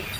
[0.00, 0.19] out.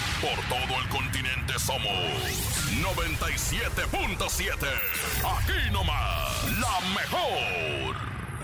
[0.21, 1.91] Por todo el continente somos
[2.81, 4.67] 97.7.
[5.25, 7.95] Aquí nomás, la mejor.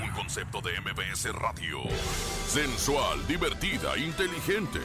[0.02, 1.82] Un concepto de MBS Radio.
[2.48, 4.80] Sensual, divertida, inteligente.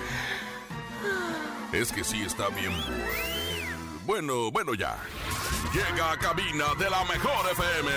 [1.73, 3.23] Es que sí está bien bueno.
[4.05, 4.97] Bueno, bueno ya.
[5.73, 7.91] Llega a cabina de la mejor FM.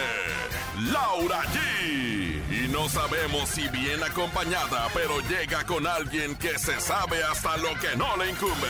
[0.92, 2.34] Laura G.
[2.76, 7.96] No sabemos si bien acompañada, pero llega con alguien que se sabe hasta lo que
[7.96, 8.68] no le incumbe.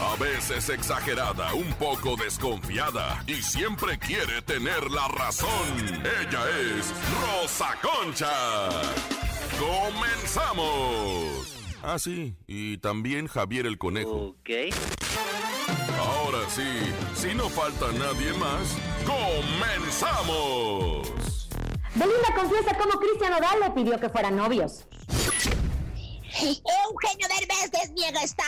[0.00, 5.50] A veces exagerada, un poco desconfiada y siempre quiere tener la razón.
[6.22, 8.70] Ella es Rosa Concha.
[9.58, 11.58] ¡Comenzamos!
[11.82, 14.28] Ah, sí, y también Javier el Conejo.
[14.28, 14.48] Ok.
[15.98, 21.39] Ahora sí, si no falta nadie más, ¡comenzamos!
[21.94, 24.84] Belinda confiesa cómo Cristian Odal le pidió que fueran novios.
[26.32, 28.46] Eugenio Derbez desniega estar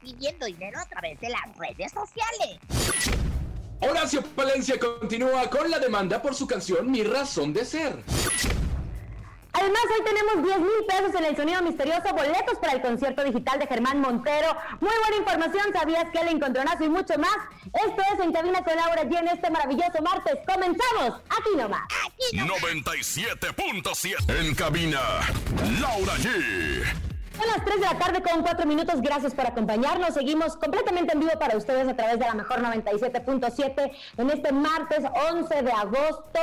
[0.00, 2.58] pidiendo dinero a través de las redes sociales.
[3.80, 8.02] Horacio Palencia continúa con la demanda por su canción Mi razón de ser.
[9.54, 13.60] Además, hoy tenemos 10 mil pesos en el sonido misterioso, boletos para el concierto digital
[13.60, 14.48] de Germán Montero.
[14.80, 17.36] Muy buena información, sabías que el encontronazo y mucho más.
[17.72, 20.38] Esto es En Cabina con Laura G en este maravilloso martes.
[20.44, 21.22] ¡Comenzamos!
[21.30, 21.82] Aquí nomás.
[22.04, 25.00] Aquí no 97.7 en cabina,
[25.80, 26.84] Laura G.
[27.36, 29.00] Son las 3 de la tarde con 4 minutos.
[29.00, 30.14] Gracias por acompañarnos.
[30.14, 35.04] Seguimos completamente en vivo para ustedes a través de la mejor 97.7 en este martes
[35.32, 36.40] 11 de agosto.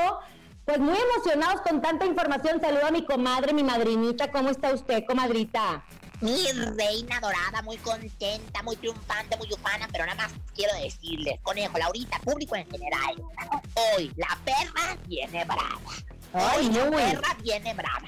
[0.66, 2.62] Pues muy emocionados con tanta información.
[2.62, 4.32] Saludo a mi comadre, mi madrinita.
[4.32, 5.84] ¿Cómo está usted, comadrita?
[6.22, 6.46] Mi
[6.78, 12.20] reina dorada, muy contenta, muy triunfante, muy ufana, pero nada más quiero decirles, conejo, Laurita,
[12.20, 13.16] público en general,
[13.96, 15.80] hoy la perra viene brava.
[16.34, 16.92] Ay, Hoy la no.
[16.92, 18.08] perra viene brava.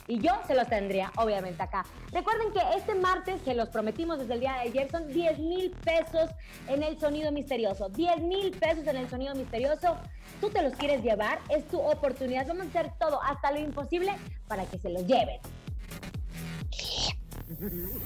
[0.08, 1.84] Y yo se los tendría, obviamente, acá.
[2.12, 5.70] Recuerden que este martes, que los prometimos desde el día de ayer, son 10 mil
[5.70, 6.30] pesos
[6.68, 7.88] en el sonido misterioso.
[7.88, 9.96] 10 mil pesos en el sonido misterioso.
[10.40, 12.46] Tú te los quieres llevar, es tu oportunidad.
[12.46, 14.12] Vamos a hacer todo, hasta lo imposible,
[14.46, 15.40] para que se los lleven.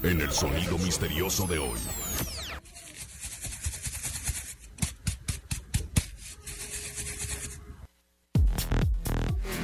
[0.03, 1.79] En el sonido misterioso de hoy.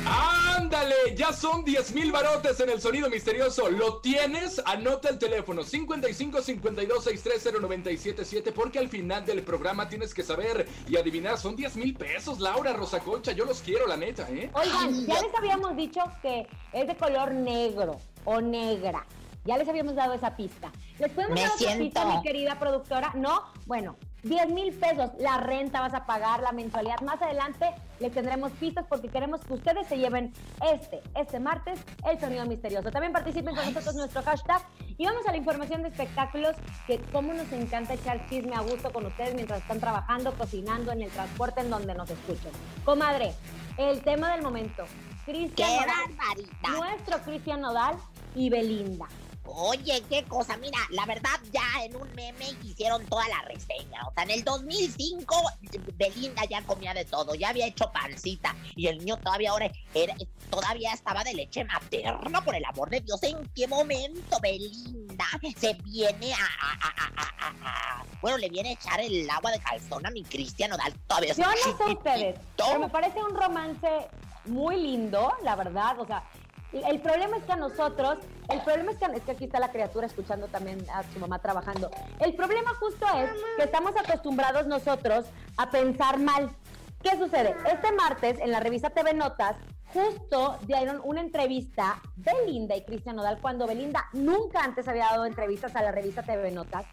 [0.08, 0.96] ¡Ándale!
[1.16, 3.70] Ya son 10 mil barotes en el sonido misterioso.
[3.70, 4.62] ¿Lo tienes?
[4.66, 10.68] Anota el teléfono 55 52 630 977 porque al final del programa tienes que saber
[10.88, 11.38] y adivinar.
[11.38, 13.32] Son 10 mil pesos, Laura Rosa Concha.
[13.32, 14.50] Yo los quiero, la neta, ¿eh?
[14.54, 19.06] Oigan, ya les habíamos dicho que es de color negro o negra.
[19.46, 20.72] Ya les habíamos dado esa pista.
[21.00, 21.84] ¿Les podemos Me dar otra siento.
[21.86, 23.14] pista, mi querida productora?
[23.16, 23.96] No, bueno,
[24.28, 25.12] 10 mil pesos.
[25.20, 27.00] La renta vas a pagar, la mensualidad.
[27.02, 30.34] Más adelante les tendremos pistas porque queremos que ustedes se lleven
[30.72, 32.92] este, este martes, el sonido misterioso.
[32.92, 34.62] También participen con nosotros en nuestro hashtag.
[34.98, 36.56] Y vamos a la información de espectáculos,
[36.88, 41.04] que cómo nos encanta echar chisme a gusto con ustedes mientras están trabajando, cocinando, en
[41.04, 42.52] el transporte, en donde nos escuchen.
[42.84, 43.34] Comadre,
[43.78, 44.86] el tema del momento.
[45.26, 47.98] ¡Qué Cristian Nodal, nuestro Cristian Nodal
[48.34, 49.08] y Belinda.
[49.48, 54.02] Oye, qué cosa, mira, la verdad ya en un meme hicieron toda la reseña.
[54.08, 55.36] O sea, en el 2005
[55.96, 60.16] Belinda ya comía de todo, ya había hecho pancita y el niño todavía ahora era,
[60.50, 63.22] todavía estaba de leche materna, por el amor de Dios.
[63.24, 65.26] ¿En qué momento Belinda
[65.58, 69.52] se viene a, a- a- a- a- a- bueno, le viene a echar el agua
[69.52, 70.94] de calzón a mi Cristian Nodal?
[71.08, 71.52] Todavía Yo no
[71.86, 73.88] sé ustedes, pero me parece un romance
[74.46, 76.00] muy lindo, la verdad.
[76.00, 76.24] O sea,
[76.74, 78.18] el problema es que a nosotros,
[78.50, 81.40] el problema es que, es que aquí está la criatura escuchando también a su mamá
[81.40, 81.90] trabajando.
[82.20, 85.26] El problema justo es que estamos acostumbrados nosotros
[85.58, 86.52] a pensar mal.
[87.02, 87.56] ¿Qué sucede?
[87.72, 89.56] Este martes en la revista TV Notas
[89.94, 95.76] justo dieron una entrevista Belinda y Cristian Nodal cuando Belinda nunca antes había dado entrevistas
[95.76, 96.86] a la revista TV Notas.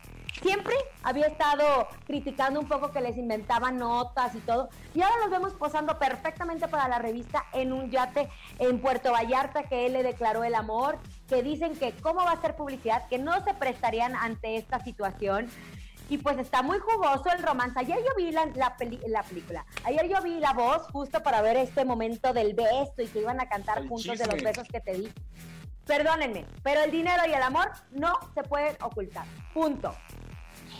[0.42, 1.64] Siempre había estado
[2.06, 4.68] criticando un poco que les inventaban notas y todo.
[4.94, 9.62] Y ahora los vemos posando perfectamente para la revista en un yate en Puerto Vallarta
[9.62, 10.98] que él le declaró el amor,
[11.28, 15.48] que dicen que cómo va a ser publicidad, que no se prestarían ante esta situación.
[16.08, 17.78] Y pues está muy jugoso el romance.
[17.78, 19.64] Ayer yo vi la, la, la, película.
[19.84, 23.40] Ayer yo vi la voz justo para ver este momento del beso y que iban
[23.40, 24.26] a cantar El juntos chisme.
[24.26, 25.12] de los besos que te di.
[25.86, 29.26] Perdónenme, pero el dinero y el amor no se pueden ocultar.
[29.52, 29.94] Punto.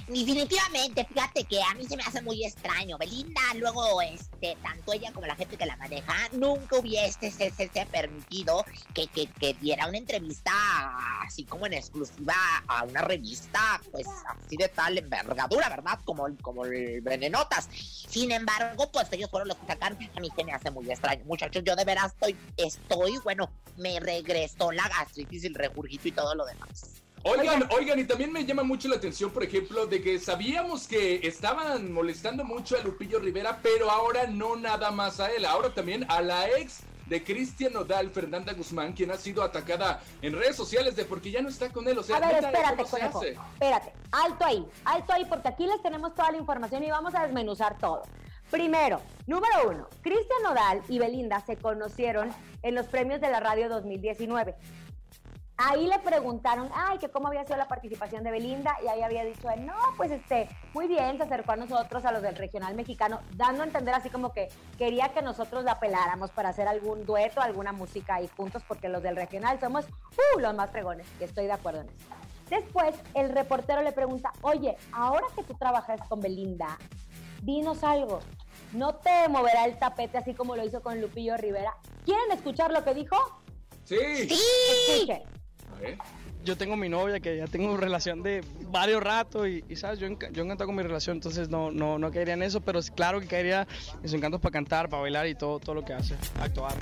[0.07, 2.99] Definitivamente, fíjate que a mí se me hace muy extraño.
[2.99, 7.69] Belinda, luego, este, tanto ella como la gente que la maneja, nunca hubiese se, se-
[7.73, 10.53] se permitido que, que, que diera una entrevista
[11.23, 12.35] así como en exclusiva
[12.67, 15.99] a una revista, pues así de tal envergadura, ¿verdad?
[16.05, 17.69] Como, como el Venenotas.
[17.73, 19.97] Sin embargo, pues ellos fueron los que sacaron.
[20.17, 21.25] A mí se me hace muy extraño.
[21.25, 26.35] Muchachos, yo de veras estoy, estoy, bueno, me regresó la gastritis, el regurgito y todo
[26.35, 27.04] lo demás.
[27.27, 31.27] Oigan, oigan, y también me llama mucho la atención, por ejemplo, de que sabíamos que
[31.27, 36.05] estaban molestando mucho a Lupillo Rivera, pero ahora no nada más a él, ahora también
[36.11, 40.97] a la ex de Cristian Nodal, Fernanda Guzmán, quien ha sido atacada en redes sociales
[40.97, 41.99] de porque ya no está con él.
[41.99, 43.23] O sea, A ver, espérate, ¿cómo se conejo.
[43.25, 47.23] Espérate, alto ahí, alto ahí, porque aquí les tenemos toda la información y vamos a
[47.23, 48.03] desmenuzar todo.
[48.51, 52.31] Primero, número uno, Cristian Nodal y Belinda se conocieron
[52.63, 54.55] en los premios de la radio 2019.
[55.57, 59.25] Ahí le preguntaron, ay, que cómo había sido la participación de Belinda, y ahí había
[59.25, 62.75] dicho, él, no, pues este, muy bien, se acercó a nosotros, a los del regional
[62.75, 64.49] mexicano, dando a entender así como que
[64.79, 69.01] quería que nosotros la peláramos para hacer algún dueto, alguna música ahí juntos, porque los
[69.05, 72.09] del regional somos, uh, los más fregones, y estoy de acuerdo en eso.
[72.51, 76.79] Después, el reportero le pregunta, oye, ahora que tú trabajas con Belinda,
[77.43, 78.19] dinos algo,
[78.73, 81.77] ¿no te moverá el tapete así como lo hizo con Lupillo Rivera?
[82.05, 83.17] ¿Quieren escuchar lo que dijo?
[83.85, 83.97] Sí.
[84.29, 84.41] ¡Sí!
[84.91, 85.44] Escuchen.
[86.45, 90.09] Yo tengo mi novia que ya tengo relación de varios ratos y, y, sabes, yo,
[90.09, 93.19] yo encantado con mi relación, entonces no, no, no caería en eso, pero es claro
[93.21, 96.15] que caería en sus encantos para cantar, para bailar y todo, todo lo que hace,
[96.41, 96.75] actuar.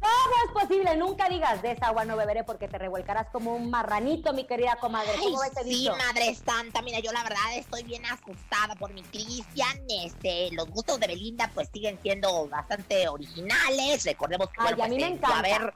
[0.00, 3.70] Todo es posible, nunca digas de esa agua no beberé porque te revuelcarás como un
[3.70, 5.10] marranito, mi querida comadre.
[5.12, 5.96] Ay, ¿Cómo ves ese sí, dicho?
[5.96, 6.82] madre santa.
[6.82, 9.78] Mira, yo la verdad estoy bien asustada por mi Cristian.
[9.88, 14.04] Este, los gustos de Belinda pues siguen siendo bastante originales.
[14.04, 15.38] Recordemos que Ay, bueno, a mí pues, me encanta.
[15.38, 15.74] A, ver,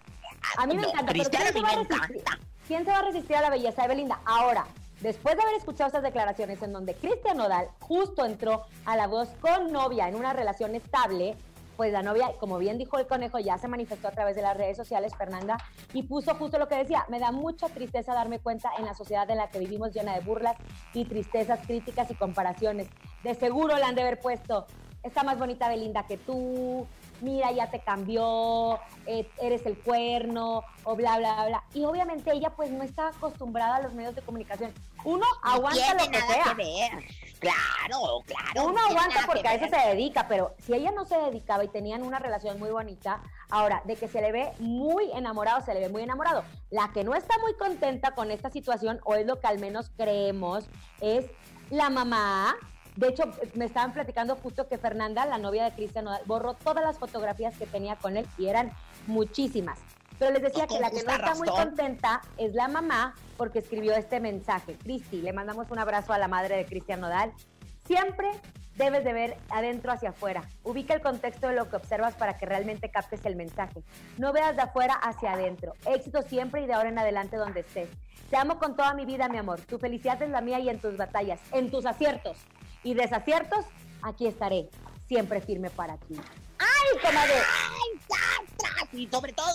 [0.56, 2.16] A mí me no, encanta, pero a ¿quién mí se, va me a resistir?
[2.16, 2.38] encanta.
[2.66, 4.20] ¿quién se va a resistir a la belleza de Belinda?
[4.24, 4.66] Ahora,
[5.00, 9.28] después de haber escuchado estas declaraciones en donde Cristian Nodal justo entró a la voz
[9.40, 11.36] con novia en una relación estable,
[11.76, 14.56] pues la novia, como bien dijo el conejo, ya se manifestó a través de las
[14.56, 15.58] redes sociales, Fernanda,
[15.92, 19.30] y puso justo lo que decía, me da mucha tristeza darme cuenta en la sociedad
[19.30, 20.56] en la que vivimos llena de burlas
[20.92, 22.88] y tristezas, críticas y comparaciones.
[23.22, 24.66] De seguro le han de haber puesto,
[25.04, 26.84] está más bonita Belinda que tú,
[27.20, 31.64] mira, ya te cambió, eh, eres el cuerno, o bla, bla, bla.
[31.74, 34.72] Y obviamente ella pues no está acostumbrada a los medios de comunicación.
[35.04, 36.44] Uno No aguanta lo que sea.
[36.44, 37.04] que ver.
[37.38, 38.64] Claro, claro.
[38.64, 41.62] Uno no aguanta porque que a eso se dedica, pero si ella no se dedicaba
[41.64, 45.72] y tenían una relación muy bonita, ahora, de que se le ve muy enamorado, se
[45.72, 46.42] le ve muy enamorado.
[46.70, 49.90] La que no está muy contenta con esta situación, o es lo que al menos
[49.96, 50.64] creemos,
[51.00, 51.26] es
[51.70, 52.56] la mamá.
[52.98, 56.82] De hecho, me estaban platicando justo que Fernanda, la novia de Cristian Nodal, borró todas
[56.82, 58.72] las fotografías que tenía con él y eran
[59.06, 59.78] muchísimas.
[60.18, 61.66] Pero les decía Con que la que no está muy razón.
[61.66, 64.76] contenta es la mamá porque escribió este mensaje.
[64.82, 67.32] Cristi, le mandamos un abrazo a la madre de Cristian Nodal.
[67.86, 68.32] Siempre
[68.74, 70.42] debes de ver adentro hacia afuera.
[70.64, 73.84] Ubica el contexto de lo que observas para que realmente captes el mensaje.
[74.16, 75.74] No veas de afuera hacia adentro.
[75.86, 77.90] Éxito siempre y de ahora en adelante donde estés.
[78.28, 79.60] Te amo con toda mi vida, mi amor.
[79.60, 82.38] Tu felicidad es la mía y en tus batallas, en tus aciertos
[82.84, 83.64] y desaciertos,
[84.02, 84.68] aquí estaré,
[85.06, 86.16] siempre firme para ti.
[86.58, 87.34] ¡Ay, comadre!
[87.34, 87.78] ¡Ay!
[88.92, 89.52] Y sobre todo,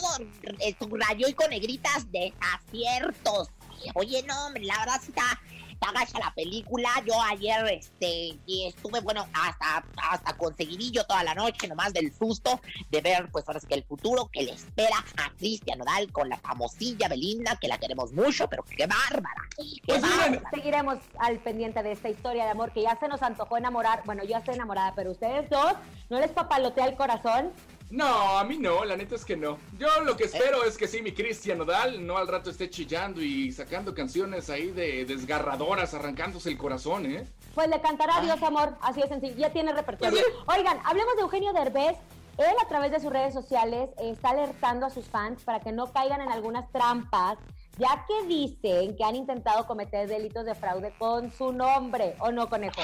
[0.60, 3.50] eh, subrayó y con negritas desaciertos.
[3.96, 5.42] Oye, no, hombre, la verdad sí está,
[5.84, 6.90] está gacha la película.
[7.06, 13.02] Yo ayer, este, estuve, bueno, hasta, hasta conseguidillo toda la noche, nomás del susto de
[13.02, 16.38] ver, pues ahora sí que el futuro que le espera a Cristian Nodal con la
[16.38, 19.42] famosilla Belinda, que la queremos mucho, pero qué bárbara.
[19.58, 20.42] ¡Qué Pues miren!
[20.52, 24.04] Seguiremos al pendiente de esta historia de amor que ya se nos antojó enamorar.
[24.06, 25.74] Bueno, yo ya estoy enamorada, pero ustedes dos,
[26.10, 27.52] ¿no les papalotea el corazón?
[27.94, 29.60] No, a mí no, la neta es que no.
[29.78, 33.22] Yo lo que espero es que sí, mi Cristian Nodal no al rato esté chillando
[33.22, 37.28] y sacando canciones ahí de desgarradoras, arrancándose el corazón, ¿eh?
[37.54, 40.24] Pues le cantará Dios amor, así de sencillo, ya tiene repertorio.
[40.48, 41.96] Oigan, hablemos de Eugenio Derbez,
[42.40, 45.94] él a través de sus redes sociales está alertando a sus fans para que no
[45.94, 47.38] caigan en algunas trampas
[47.78, 52.48] ya que dicen que han intentado cometer delitos de fraude con su nombre, ¿o no,
[52.50, 52.82] conejo?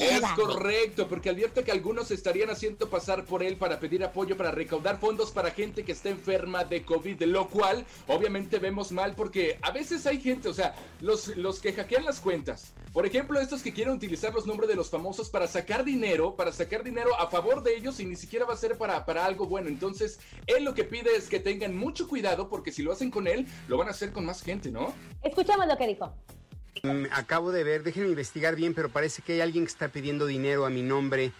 [0.00, 4.50] Es correcto, porque advierte que algunos estarían haciendo pasar por él para pedir apoyo para
[4.50, 9.58] recaudar fondos para gente que está enferma de COVID, lo cual obviamente vemos mal porque
[9.62, 13.62] a veces hay gente, o sea, los, los que hackean las cuentas, por ejemplo, estos
[13.62, 17.28] que quieren utilizar los nombres de los famosos para sacar dinero, para sacar dinero a
[17.28, 19.68] favor de ellos y ni siquiera va a ser para, para algo bueno.
[19.68, 23.26] Entonces, él lo que pide es que tengan mucho cuidado porque si lo hacen con
[23.26, 24.92] él, lo van a hacer con más gente, ¿no?
[25.22, 26.12] Escuchemos lo que dijo.
[26.82, 30.26] Mm, acabo de ver, déjenme investigar bien, pero parece que hay alguien que está pidiendo
[30.26, 31.32] dinero a mi nombre.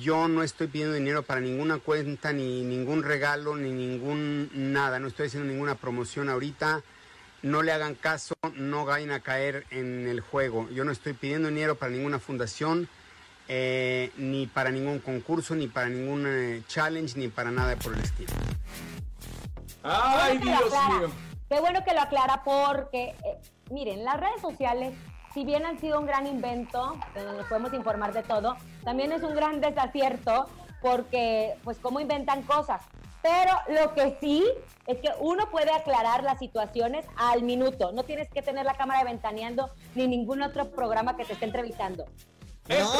[0.00, 4.98] Yo no estoy pidiendo dinero para ninguna cuenta, ni ningún regalo, ni ningún nada.
[4.98, 6.82] No estoy haciendo ninguna promoción ahorita.
[7.42, 10.68] No le hagan caso, no vayan a caer en el juego.
[10.70, 12.88] Yo no estoy pidiendo dinero para ninguna fundación,
[13.46, 18.00] eh, ni para ningún concurso, ni para ningún eh, challenge, ni para nada por el
[18.00, 18.32] estilo.
[19.82, 21.27] ¡Ay, Dios mío!
[21.48, 23.38] Qué bueno que lo aclara porque, eh,
[23.70, 24.94] miren, las redes sociales,
[25.32, 29.22] si bien han sido un gran invento, donde nos podemos informar de todo, también es
[29.22, 30.46] un gran desacierto
[30.82, 32.82] porque, pues, cómo inventan cosas.
[33.22, 34.44] Pero lo que sí
[34.86, 37.92] es que uno puede aclarar las situaciones al minuto.
[37.92, 42.04] No tienes que tener la cámara ventaneando ni ningún otro programa que te esté entrevistando.
[42.68, 42.92] No,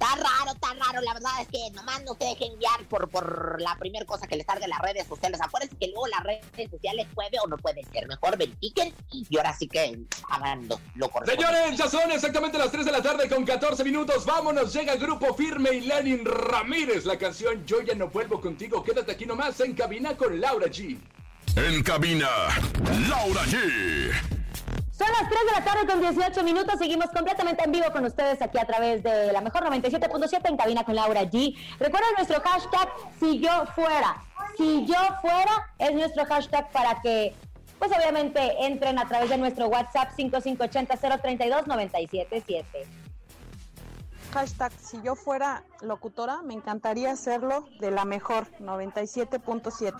[0.00, 1.00] Está raro, está raro.
[1.00, 4.36] La verdad es que nomás no se dejen guiar por, por la primera cosa que
[4.36, 5.40] les salga en las redes sociales.
[5.42, 8.06] Acuérdense que luego las redes sociales puede o no puede ser.
[8.06, 9.98] Mejor verifiquen y ahora sí que
[10.30, 11.34] hagan lo, lo correcto.
[11.34, 14.24] Señores, ya son exactamente las 3 de la tarde con 14 minutos.
[14.24, 17.04] Vámonos, llega el grupo firme y Lenin Ramírez.
[17.04, 18.84] La canción Yo ya no vuelvo contigo.
[18.84, 20.96] Quédate aquí nomás en cabina con Laura G.
[21.56, 22.28] En cabina,
[23.08, 24.37] Laura G.
[24.98, 26.74] Son las 3 de la tarde con 18 minutos.
[26.76, 30.82] Seguimos completamente en vivo con ustedes aquí a través de la mejor 97.7 en cabina
[30.82, 31.54] con Laura G.
[31.78, 32.88] Recuerden nuestro hashtag
[33.20, 34.20] si yo fuera.
[34.56, 37.32] Si yo fuera es nuestro hashtag para que,
[37.78, 42.64] pues obviamente, entren a través de nuestro WhatsApp 5580-032-977.
[44.32, 49.94] Hashtag, si yo fuera locutora, me encantaría hacerlo de la mejor 97.7.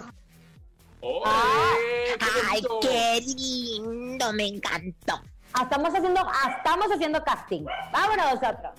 [1.01, 4.33] ¡Oye, qué ¡Ay, qué lindo!
[4.33, 5.21] Me encantó.
[5.53, 7.65] Ah, Estamos haciendo, ah, estamos haciendo casting.
[7.93, 8.73] Vámonos nosotros.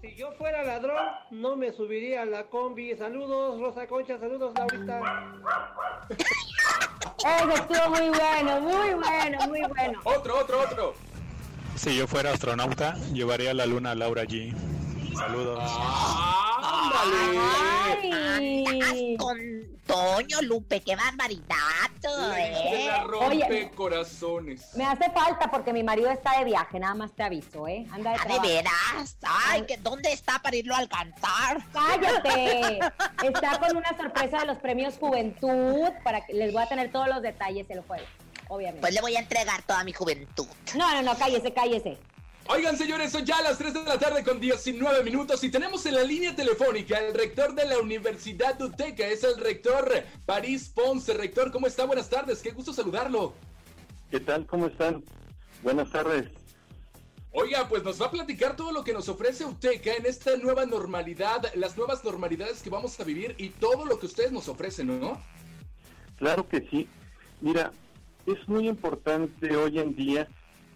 [0.00, 2.96] Si yo fuera ladrón, no me subiría a la combi.
[2.96, 5.00] Saludos, Rosa Concha, saludos, Laurita.
[7.18, 10.00] Eso estuvo muy bueno, muy bueno, muy bueno.
[10.04, 10.94] Otro, otro, otro.
[11.74, 14.54] Si yo fuera astronauta, llevaría a la luna a Laura G.
[15.18, 15.58] Saludos.
[16.62, 17.38] ¡Ándale!
[18.84, 19.16] Ay.
[19.18, 19.38] Con
[19.86, 21.46] Toño, Lupe, qué barbaridad.
[22.00, 22.86] Se ¿eh?
[22.86, 23.70] la rompe Oye.
[23.74, 24.74] corazones.
[24.76, 27.86] Me hace falta porque mi marido está de viaje, nada más te aviso, ¿eh?
[27.90, 29.16] Anda de Ah, ¿De veras?
[29.22, 31.58] Ay, que ¿dónde está para irlo a alcanzar?
[31.72, 32.78] ¡Cállate!
[33.24, 37.08] Está con una sorpresa de los premios Juventud para que les voy a tener todos
[37.08, 38.06] los detalles el jueves,
[38.48, 38.80] obviamente.
[38.80, 40.46] Pues le voy a entregar toda mi juventud.
[40.76, 41.98] No, no, no, cállese, cállese.
[42.50, 45.96] Oigan, señores, son ya las 3 de la tarde con 19 minutos y tenemos en
[45.96, 49.86] la línea telefónica al rector de la Universidad de Uteca, es el rector
[50.24, 51.12] París Ponce.
[51.12, 51.84] Rector, ¿cómo está?
[51.84, 53.34] Buenas tardes, qué gusto saludarlo.
[54.10, 54.46] ¿Qué tal?
[54.46, 55.04] ¿Cómo están?
[55.62, 56.30] Buenas tardes.
[57.32, 60.64] Oiga, pues nos va a platicar todo lo que nos ofrece Uteca en esta nueva
[60.64, 64.98] normalidad, las nuevas normalidades que vamos a vivir y todo lo que ustedes nos ofrecen,
[64.98, 65.20] ¿no?
[66.16, 66.88] Claro que sí.
[67.42, 67.72] Mira,
[68.24, 70.26] es muy importante hoy en día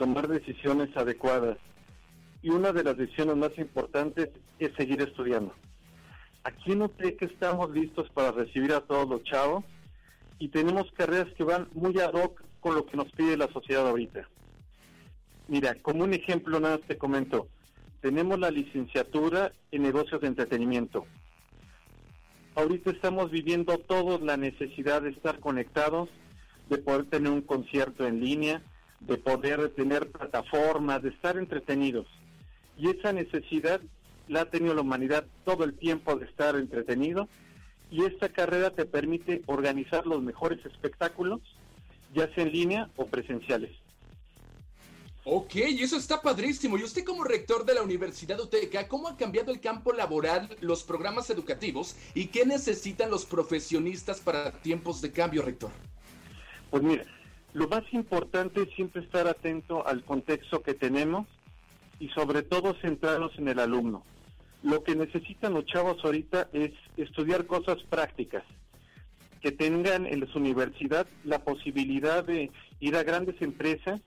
[0.02, 1.58] tomar decisiones adecuadas.
[2.42, 5.54] Y una de las decisiones más importantes es seguir estudiando.
[6.42, 9.64] Aquí en UTEC estamos listos para recibir a todos los chavos
[10.40, 13.86] y tenemos carreras que van muy ad hoc con lo que nos pide la sociedad
[13.86, 14.28] ahorita.
[15.46, 17.46] Mira, como un ejemplo nada te comento,
[18.00, 21.06] tenemos la licenciatura en negocios de entretenimiento.
[22.56, 26.08] Ahorita estamos viviendo todos la necesidad de estar conectados,
[26.70, 28.62] de poder tener un concierto en línea,
[29.06, 32.06] de poder tener plataformas, de estar entretenidos.
[32.78, 33.80] Y esa necesidad
[34.28, 37.28] la ha tenido la humanidad todo el tiempo de estar entretenido
[37.90, 41.40] y esta carrera te permite organizar los mejores espectáculos,
[42.14, 43.70] ya sea en línea o presenciales.
[45.24, 46.76] Ok, eso está padrísimo.
[46.78, 50.82] Y usted como rector de la Universidad Uteca, ¿cómo ha cambiado el campo laboral, los
[50.82, 55.70] programas educativos y qué necesitan los profesionistas para tiempos de cambio, rector?
[56.70, 57.04] Pues mira,
[57.54, 61.26] lo más importante es siempre estar atento al contexto que tenemos
[61.98, 64.04] y sobre todo centrarnos en el alumno.
[64.62, 68.44] Lo que necesitan los chavos ahorita es estudiar cosas prácticas,
[69.40, 74.00] que tengan en su universidad la posibilidad de ir a grandes empresas,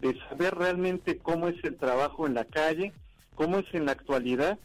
[0.00, 2.92] de saber realmente cómo es el trabajo en la calle,
[3.34, 4.58] cómo es en la actualidad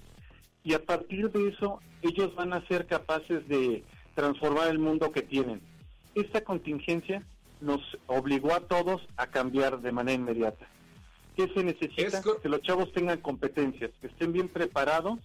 [0.63, 3.83] y a partir de eso ellos van a ser capaces de
[4.15, 5.61] transformar el mundo que tienen.
[6.13, 7.23] Esta contingencia
[7.61, 10.67] nos obligó a todos a cambiar de manera inmediata.
[11.35, 12.21] ¿Qué se necesita?
[12.41, 15.19] Que los chavos tengan competencias, que estén bien preparados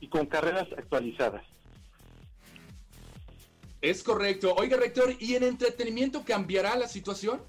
[0.00, 1.44] y con carreras actualizadas.
[3.82, 4.54] Es correcto.
[4.56, 7.40] Oiga, rector, ¿y en entretenimiento cambiará la situación?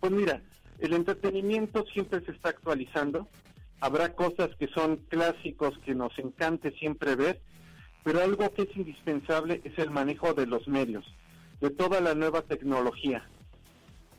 [0.00, 0.42] Pues mira,
[0.78, 3.28] el entretenimiento siempre se está actualizando.
[3.80, 7.40] Habrá cosas que son clásicos que nos encante siempre ver,
[8.02, 11.04] pero algo que es indispensable es el manejo de los medios,
[11.60, 13.26] de toda la nueva tecnología.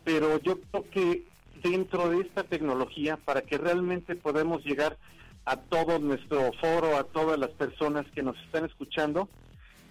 [0.04, 1.26] Pero yo creo que
[1.64, 4.98] dentro de esta tecnología, para que realmente podamos llegar
[5.46, 9.28] a todo nuestro foro, a todas las personas que nos están escuchando,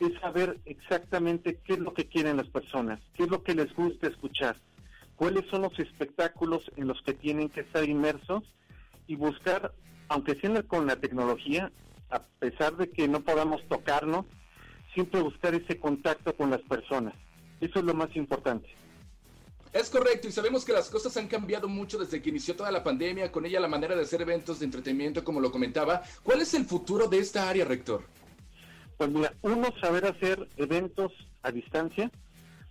[0.00, 3.72] es saber exactamente qué es lo que quieren las personas, qué es lo que les
[3.74, 4.56] gusta escuchar,
[5.16, 8.44] cuáles son los espectáculos en los que tienen que estar inmersos
[9.06, 9.72] y buscar,
[10.08, 11.70] aunque sea con la tecnología,
[12.10, 14.24] a pesar de que no podamos tocarnos,
[14.94, 17.14] siempre buscar ese contacto con las personas.
[17.60, 18.68] Eso es lo más importante.
[19.72, 22.82] Es correcto, y sabemos que las cosas han cambiado mucho desde que inició toda la
[22.82, 26.02] pandemia, con ella la manera de hacer eventos de entretenimiento, como lo comentaba.
[26.24, 28.02] ¿Cuál es el futuro de esta área, rector?
[28.96, 31.12] Pues mira, uno, saber hacer eventos
[31.42, 32.10] a distancia,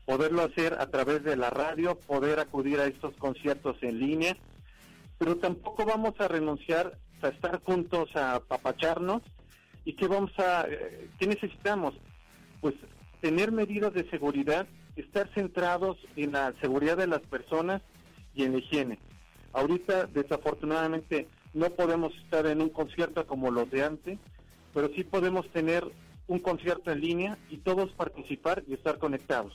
[0.06, 4.36] poderlo hacer a través de la radio, poder acudir a estos conciertos en línea,
[5.18, 9.22] pero tampoco vamos a renunciar a estar juntos, a papacharnos.
[9.86, 11.94] ¿Y qué vamos a, eh, qué necesitamos?
[12.60, 12.76] Pues
[13.22, 17.82] tener medidas de seguridad, estar centrados en la seguridad de las personas
[18.34, 19.00] y en la higiene.
[19.54, 24.20] Ahorita, desafortunadamente, no podemos estar en un concierto como los de antes,
[24.74, 25.84] pero sí podemos tener
[26.28, 29.54] un concierto en línea y todos participar y estar conectados.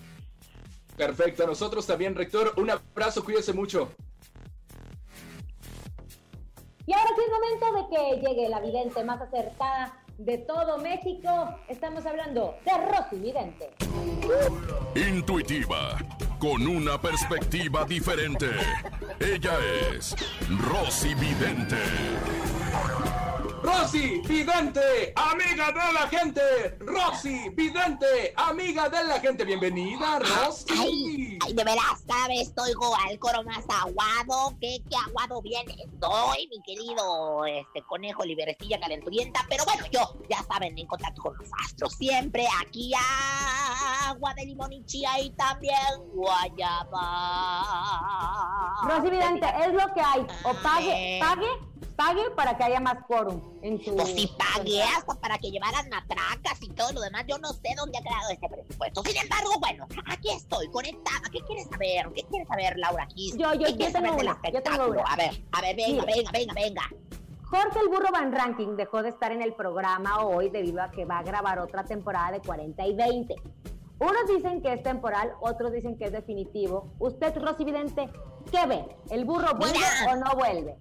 [0.95, 2.53] Perfecto, a nosotros también, Rector.
[2.57, 3.91] Un abrazo, cuídese mucho.
[6.85, 11.29] Y ahora sí es momento de que llegue la vidente más acertada de todo México.
[11.67, 13.69] Estamos hablando de Rosy Vidente.
[14.95, 15.97] Intuitiva,
[16.39, 18.47] con una perspectiva diferente.
[19.19, 19.57] Ella
[19.93, 20.15] es
[20.69, 21.77] Rosy Vidente.
[23.63, 26.41] Rosy Vidente, amiga de la gente.
[26.81, 29.45] Rosy Vidente, amiga de la gente.
[29.45, 31.39] Bienvenida, Rosy.
[31.41, 32.73] Ay, de veras, cada vez estoy
[33.07, 34.57] al coro más aguado.
[34.59, 39.45] ¿Qué, qué aguado viene estoy, mi querido este conejo liberecilla calenturienta.
[39.47, 41.93] Pero bueno, yo, ya saben, en contacto con los astros.
[41.93, 42.91] Siempre aquí
[44.05, 45.77] agua de limón y chía y también
[46.13, 46.99] guayaba.
[48.83, 50.27] Rosy Vidente, es lo que hay.
[50.43, 51.47] O pague, pague
[51.95, 53.95] pague para que haya más quórum en su...
[53.95, 57.25] Pues si pagué hasta para que llevaran matracas y todo lo demás.
[57.27, 59.03] Yo no sé dónde ha creado este presupuesto.
[59.03, 61.21] Sin embargo, bueno, aquí estoy, conectada.
[61.31, 62.11] ¿Qué quieres saber?
[62.13, 63.03] ¿Qué quieres saber, Laura?
[63.03, 65.01] Aquí, yo, yo, yo tengo una, yo tengo una.
[65.03, 66.89] A ver, a ver, venga, venga, venga, venga.
[67.43, 71.05] Jorge el Burro Van Ranking dejó de estar en el programa hoy debido a que
[71.05, 73.35] va a grabar otra temporada de 40 y 20.
[73.99, 76.91] Unos dicen que es temporal, otros dicen que es definitivo.
[76.99, 78.09] Usted, Rosy Vidente,
[78.51, 78.85] ¿qué ve?
[79.11, 79.79] ¿El burro vuelve
[80.09, 80.77] o no vuelve?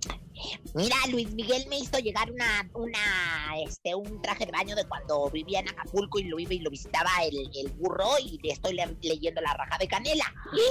[0.74, 5.30] Mira, Luis Miguel me hizo llegar una, una, este, un traje de baño de cuando
[5.30, 8.78] vivía en Acapulco y lo iba y lo visitaba el, el burro y le estoy
[9.02, 10.24] leyendo la raja de canela.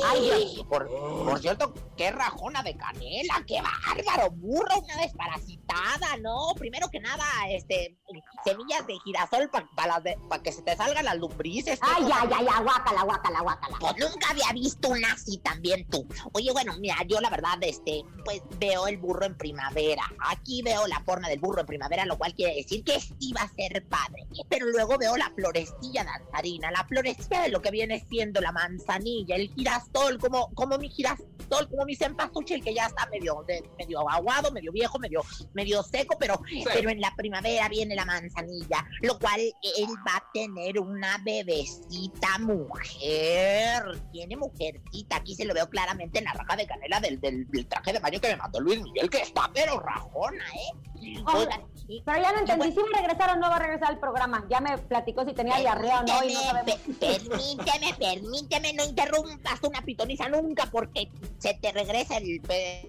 [0.06, 6.54] Ay, por, por, cierto, qué rajona de canela, qué bárbaro, burro, una desparasitada, ¿no?
[6.58, 7.98] Primero que nada, este,
[8.44, 10.02] semillas de girasol para
[10.42, 11.80] que se te salgan las lumbrices.
[11.82, 13.78] Ay, ay, ay, ay, guácala, guácala, guácala.
[13.80, 16.08] Pues nunca había visto una así también tú.
[16.34, 20.04] Oye, bueno, mira, yo la verdad, este, pues veo el burro en primera primavera.
[20.30, 23.44] Aquí veo la forma del burro en primavera, lo cual quiere decir que sí va
[23.44, 24.26] a ser padre.
[24.50, 29.36] Pero luego veo la florecilla danzarina, la florecilla de lo que viene siendo la manzanilla,
[29.36, 33.46] el girasol, como, como mi girasol, como mi cempasúchil, que ya está medio,
[33.78, 35.22] medio aguado, medio viejo, medio,
[35.54, 36.42] medio seco, pero,
[36.74, 42.40] pero en la primavera viene la Manzanilla, lo cual él va a tener una bebecita
[42.40, 44.02] mujer.
[44.12, 47.68] Tiene mujercita, aquí se lo veo claramente en la raja de canela del, del, del
[47.68, 50.72] traje de baño que me mandó Luis Miguel, que está pero rajona, ¿eh?
[52.06, 54.46] Pero ya no entendí, si va a regresar o no va a regresar al programa.
[54.50, 56.80] Ya me platicó si tenía diarrea o no y no sabemos.
[57.00, 62.42] Permíteme, permíteme, no interrumpas una pitoniza nunca porque se te regresa el,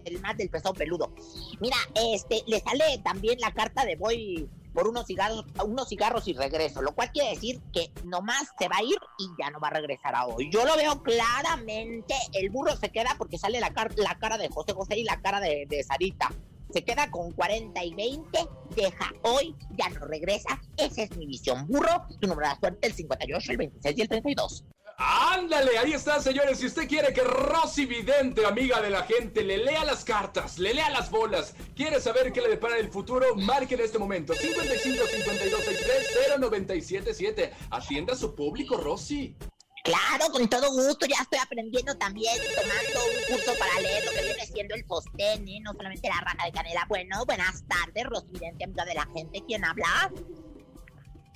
[0.04, 1.12] el más del pezón peludo.
[1.60, 6.34] Mira, este, le sale también la carta de voy por unos cigarros, unos cigarros y
[6.34, 9.68] regreso, lo cual quiere decir que nomás se va a ir y ya no va
[9.68, 10.50] a regresar a hoy.
[10.50, 14.72] Yo lo veo claramente, el burro se queda porque sale la, la cara de José
[14.72, 16.30] José y la cara de, Sarita
[16.72, 20.58] se queda con 40 y 20, deja hoy, ya no regresa.
[20.78, 21.66] Esa es mi visión.
[21.66, 24.64] Burro, tu número de suerte, el 58, el 26 y el 32.
[25.04, 26.58] Ándale, ahí está, señores.
[26.58, 30.74] Si usted quiere que Rosy Vidente, amiga de la gente, le lea las cartas, le
[30.74, 35.04] lea las bolas, quiere saber qué le depara el futuro, marque en este momento 55
[35.06, 37.52] 52 63 0977.
[37.70, 39.34] Atienda a su público, Rosy.
[39.82, 44.22] Claro, con todo gusto, ya estoy aprendiendo también, tomando un curso para leer lo que
[44.22, 45.58] viene siendo el sostén, ¿eh?
[45.62, 46.86] no solamente la raja de canela.
[46.88, 50.12] Bueno, buenas tardes, Rosidente, amiga de la gente, ¿quién habla?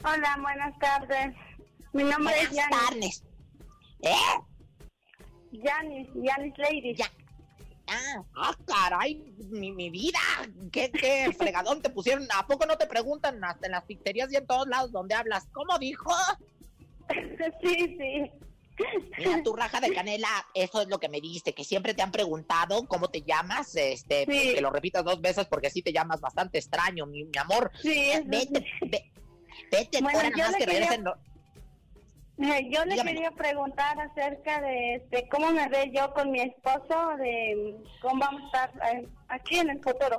[0.05, 1.35] Hola, buenas tardes.
[1.93, 3.25] Mi nombre buenas es tardes.
[4.03, 4.15] ¿Eh?
[5.53, 6.95] Yanis, Yanis Lady.
[6.95, 7.11] Ya.
[7.89, 9.15] Ah, ah, caray,
[9.51, 10.19] mi, mi vida,
[10.73, 12.27] qué, qué fregadón te pusieron.
[12.37, 15.47] ¿A poco no te preguntan hasta en las pizzerías y en todos lados donde hablas?
[15.53, 16.11] ¿Cómo dijo?
[17.63, 18.31] sí, sí.
[19.17, 22.11] Mira, tu raja de canela, eso es lo que me diste, que siempre te han
[22.13, 24.55] preguntado cómo te llamas, este, Sí.
[24.55, 27.71] que lo repitas dos veces porque así te llamas bastante extraño, mi, mi amor.
[27.81, 29.13] Sí, Vete, ve-
[29.73, 31.05] vete, Bueno, que quería- regresen.
[31.05, 31.19] lo- Eh,
[32.39, 33.15] Yo le Dígame.
[33.15, 38.43] quería preguntar acerca de este, cómo me ve yo con mi esposo, de cómo vamos
[38.53, 40.19] a estar eh, aquí en el futuro.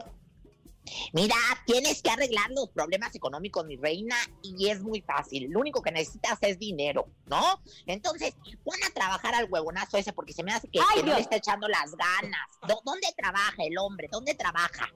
[1.13, 5.47] Mira, tienes que arreglar los problemas económicos, mi reina, y es muy fácil.
[5.51, 7.61] Lo único que necesitas es dinero, ¿no?
[7.85, 11.05] Entonces, pon a trabajar al huevonazo ese porque se me hace que, Ay, que no
[11.07, 11.17] Dios.
[11.17, 12.47] le está echando las ganas.
[12.67, 14.07] ¿Dó- ¿Dónde trabaja el hombre?
[14.11, 14.87] ¿Dónde trabaja?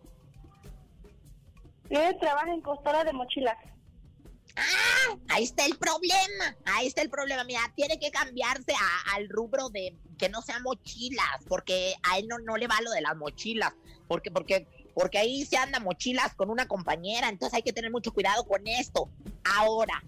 [1.89, 3.57] Yo trabajo en costura de mochilas.
[4.55, 5.15] ¡Ah!
[5.29, 6.55] Ahí está el problema.
[6.65, 7.43] Ahí está el problema.
[7.43, 12.27] Mira, tiene que cambiarse a- al rubro de que no sean mochilas, porque a él
[12.27, 13.73] no, no le va lo de las mochilas.
[14.07, 18.13] Porque, porque, porque ahí se anda mochilas con una compañera, entonces hay que tener mucho
[18.13, 19.09] cuidado con esto.
[19.43, 20.03] Ahora,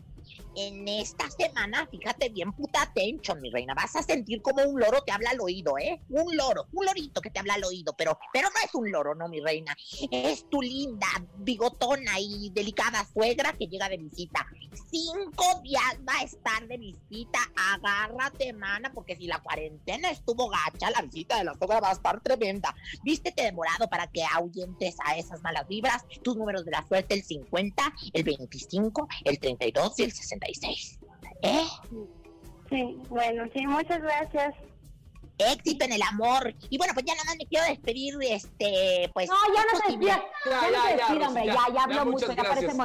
[0.55, 3.73] en esta semana, fíjate bien, puta atención, mi reina.
[3.73, 6.01] Vas a sentir como un loro te habla al oído, ¿eh?
[6.09, 9.15] Un loro, un lorito que te habla al oído, pero, pero no es un loro,
[9.15, 9.75] no, mi reina.
[10.11, 14.45] Es tu linda, bigotona y delicada suegra que llega de visita.
[14.89, 17.39] Cinco días va a estar de visita.
[17.73, 21.93] Agárrate, mana, porque si la cuarentena estuvo gacha, la visita de la suegra va a
[21.93, 22.75] estar tremenda.
[23.03, 26.05] Vístete de morado para que ahuyentes a esas malas vibras.
[26.21, 30.11] Tus números de la suerte, el 50, el 25, el 32 y el
[30.45, 30.99] 66.
[31.41, 31.65] ¿Eh?
[32.69, 34.55] Sí, bueno, sí, muchas gracias.
[35.37, 36.53] Éxito en el amor.
[36.69, 39.29] Y bueno, pues ya nada más me quiero despedir, este, pues...
[39.29, 40.05] No, ya no es se posible.
[40.05, 40.25] despida.
[40.45, 41.45] Ya, no se despida, hombre.
[41.45, 42.77] Ya, ya habló mucho, muchas ya parece gracias.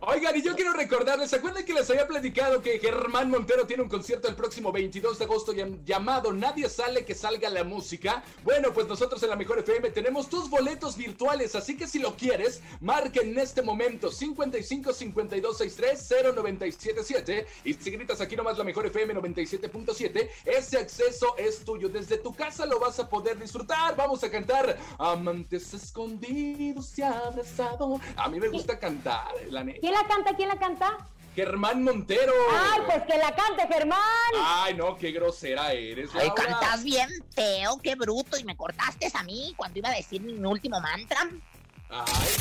[0.00, 3.82] Oigan, y yo quiero recordarles, ¿se acuerdan que les había platicado que Germán Montero tiene
[3.82, 8.22] un concierto el próximo 22 de agosto llam- llamado Nadie sale que salga la música?
[8.44, 12.14] Bueno, pues nosotros en la Mejor FM tenemos tus boletos virtuales, así que si lo
[12.16, 18.64] quieres, marca en este momento 55 52 63 0977 y si gritas aquí nomás la
[18.64, 21.88] Mejor FM 97.7, ese acceso es tuyo.
[21.88, 23.96] Desde tu casa lo vas a poder disfrutar.
[23.96, 28.00] Vamos a cantar Amantes escondidos y abrazado.
[28.16, 29.85] A mí me gusta cantar, la neta.
[29.86, 30.34] ¿Quién la canta?
[30.34, 30.98] ¿Quién la canta?
[31.36, 32.32] Germán Montero.
[32.50, 34.00] Ay, pues que la cante, Germán.
[34.44, 36.10] Ay, no, qué grosera eres.
[36.12, 36.42] Ay, Laura.
[36.42, 40.32] cantas bien feo, qué bruto, y me cortaste a mí cuando iba a decir mi
[40.44, 41.20] último mantra.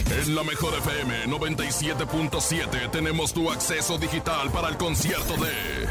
[0.09, 5.87] En la mejor FM 97.7 tenemos tu acceso digital para el concierto de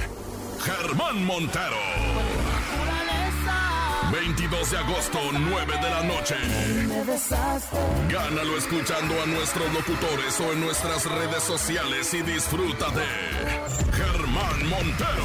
[0.61, 2.44] Germán Montero.
[4.13, 6.37] 22 de agosto, 9 de la noche.
[8.11, 13.07] Gánalo escuchando a nuestros locutores o en nuestras redes sociales y disfruta de
[13.93, 15.25] Germán Montero.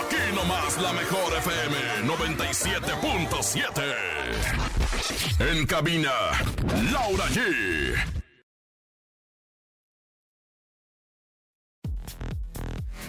[0.00, 3.82] Aquí nomás la mejor FM 97.7.
[5.38, 6.12] En cabina,
[6.92, 8.25] Laura G.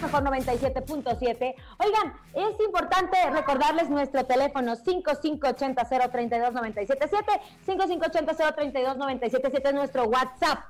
[0.08, 1.54] Mejor 97.7.
[1.84, 7.40] Oigan, es importante recordarles nuestro teléfono 5580-032-977.
[7.66, 10.60] 5580-032-977 es nuestro WhatsApp.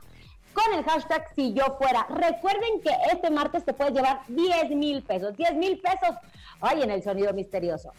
[0.53, 2.05] Con el hashtag si yo fuera.
[2.09, 5.37] Recuerden que este martes te puedes llevar 10 mil pesos.
[5.37, 6.17] 10 mil pesos.
[6.61, 7.93] Ay, en el sonido misterioso.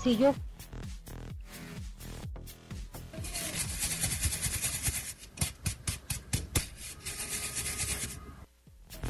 [0.00, 0.32] Si yo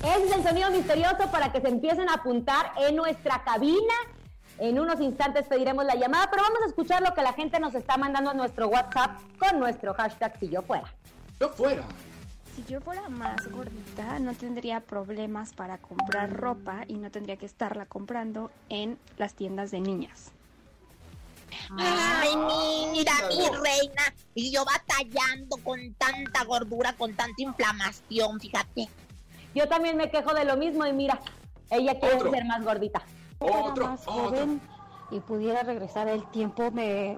[0.03, 3.95] Ese es el sonido misterioso para que se empiecen a apuntar en nuestra cabina.
[4.59, 7.75] En unos instantes pediremos la llamada, pero vamos a escuchar lo que la gente nos
[7.75, 10.93] está mandando a nuestro WhatsApp con nuestro hashtag si yo fuera.
[11.41, 11.85] Yo fuera.
[12.55, 17.47] Si yo fuera más gordita, no tendría problemas para comprar ropa y no tendría que
[17.47, 20.33] estarla comprando en las tiendas de niñas.
[21.77, 22.37] Ay,
[22.93, 24.03] mira, mi reina.
[24.35, 28.89] Y yo batallando con tanta gordura, con tanta inflamación, fíjate.
[29.55, 31.21] Yo también me quejo de lo mismo y mira,
[31.71, 32.31] ella quiere Otro.
[32.31, 33.03] ser más gordita.
[33.39, 34.61] Otro, más joven
[35.11, 37.17] y pudiera regresar el tiempo, me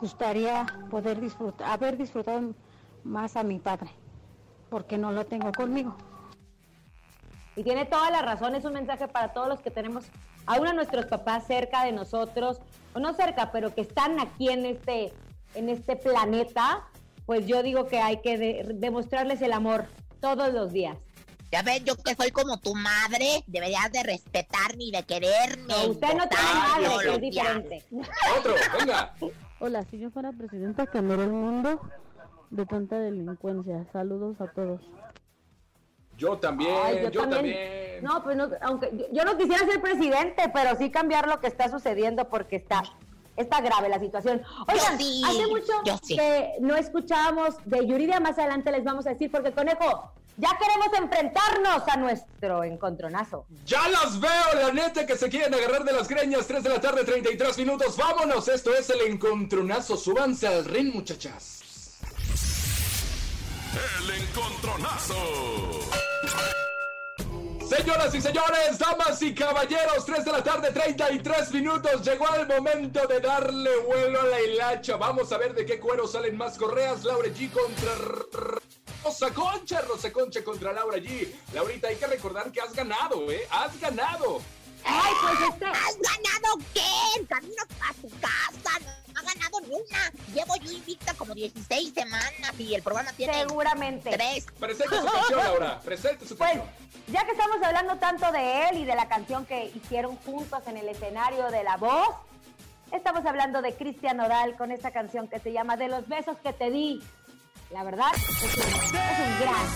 [0.00, 2.54] gustaría poder disfrutar, haber disfrutado
[3.04, 3.90] más a mi padre,
[4.70, 5.94] porque no lo tengo conmigo.
[7.56, 10.06] Y tiene toda la razón, es un mensaje para todos los que tenemos
[10.46, 12.60] aún a nuestros papás cerca de nosotros,
[12.94, 15.12] o no cerca, pero que están aquí en este,
[15.54, 16.88] en este planeta,
[17.26, 19.86] pues yo digo que hay que de- demostrarles el amor
[20.20, 20.96] todos los días.
[21.50, 25.66] Ya ves, yo que soy como tu madre, deberías de respetarme y de quererme.
[25.66, 27.84] No, usted no tiene madre, que es diferente.
[28.38, 29.14] Otro, venga.
[29.60, 31.80] Hola, si yo fuera presidenta cambiaría el mundo
[32.50, 33.86] de tanta delincuencia.
[33.92, 34.80] Saludos a todos.
[36.18, 38.02] Yo también, Ay, yo, también.
[38.02, 41.46] No, pues no, aunque yo, yo no quisiera ser presidente, pero sí cambiar lo que
[41.46, 42.82] está sucediendo porque está,
[43.36, 44.42] está grave la situación.
[44.66, 46.16] Oigan, sí, hace mucho sí.
[46.16, 50.88] que no escuchábamos de Yuridia, más adelante les vamos a decir, porque Conejo, ya queremos
[50.96, 53.44] enfrentarnos a nuestro encontronazo.
[53.66, 56.46] Ya las veo, la neta que se quieren agarrar de las greñas.
[56.46, 57.96] 3 de la tarde, 33 minutos.
[57.96, 59.96] Vámonos, esto es el encontronazo.
[59.96, 61.98] Súbanse al ring, muchachas.
[63.98, 65.14] El encontronazo.
[67.68, 72.02] Señoras y señores, damas y caballeros, 3 de la tarde, 33 minutos.
[72.02, 74.96] Llegó el momento de darle vuelo a la hilacha.
[74.96, 77.04] Vamos a ver de qué cuero salen más correas.
[77.04, 77.92] Laura G contra
[79.04, 79.80] Rosa Concha.
[79.82, 81.28] Rosa Concha contra Laura G.
[81.52, 83.46] Laurita, hay que recordar que has ganado, ¿eh?
[83.50, 84.40] Has ganado.
[84.84, 85.64] Ay, pues este.
[85.66, 87.26] ¿Has ganado qué?
[87.28, 88.78] Camino a tu casa.
[89.12, 90.12] No ha ganado ni una.
[90.34, 93.34] Llevo yo invicta como 16 semanas y el programa tiene.
[93.34, 94.10] Seguramente.
[94.10, 94.46] Tres.
[94.58, 95.80] Presente su canción, Laura.
[95.80, 96.70] Presente su Pues, canción.
[97.08, 100.76] ya que estamos hablando tanto de él y de la canción que hicieron juntos en
[100.76, 102.14] el escenario de La Voz,
[102.92, 106.52] estamos hablando de Cristian Nodal con esta canción que se llama De los besos que
[106.52, 107.02] te di.
[107.70, 109.66] La verdad, es un, es un gran,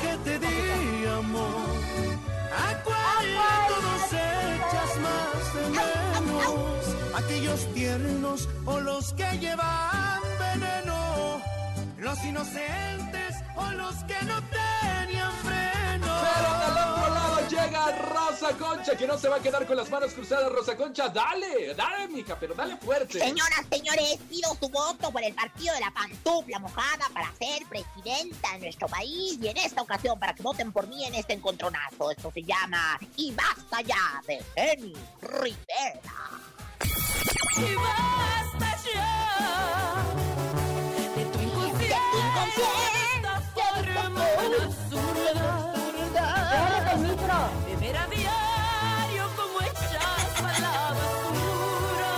[0.00, 1.66] que te di, amor.
[2.52, 7.24] ¿A cuántos echas más de menos?
[7.24, 11.42] Aquellos tiernos o los que llevan veneno.
[11.98, 15.61] Los inocentes o los que no tenían freno.
[17.48, 20.50] Llega Rosa Concha, que no se va a quedar con las manos cruzadas.
[20.52, 23.18] Rosa Concha, dale, dale, mija, pero dale fuerte.
[23.18, 28.52] Señoras, señores, pido su voto por el partido de la pantufla mojada para ser presidenta
[28.52, 32.10] de nuestro país y en esta ocasión para que voten por mí en este encontronazo.
[32.10, 36.14] Esto se llama Y basta ya de Jenny Rivera.
[37.56, 40.02] Y basta ya
[41.16, 41.38] de tu
[43.54, 44.24] forma
[44.64, 45.81] absurda.
[46.92, 47.38] El micro.
[47.66, 49.92] De ver a diario como echas
[50.60, 52.12] la basura.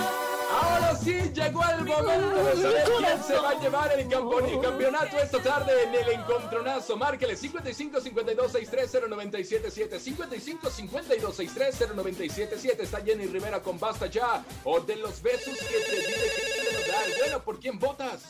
[0.51, 4.09] Ahora sí, llegó el momento de saber quién se va a llevar el
[4.61, 6.97] campeonato esta tarde en el encontronazo.
[6.97, 14.43] Márquele 55 52 63 0977 55 52 63 0977 Está Jenny Rivera con Basta Ya
[14.65, 17.13] o de los besos que te di de Cristian Nodal.
[17.19, 18.23] Bueno, ¿por quién votas?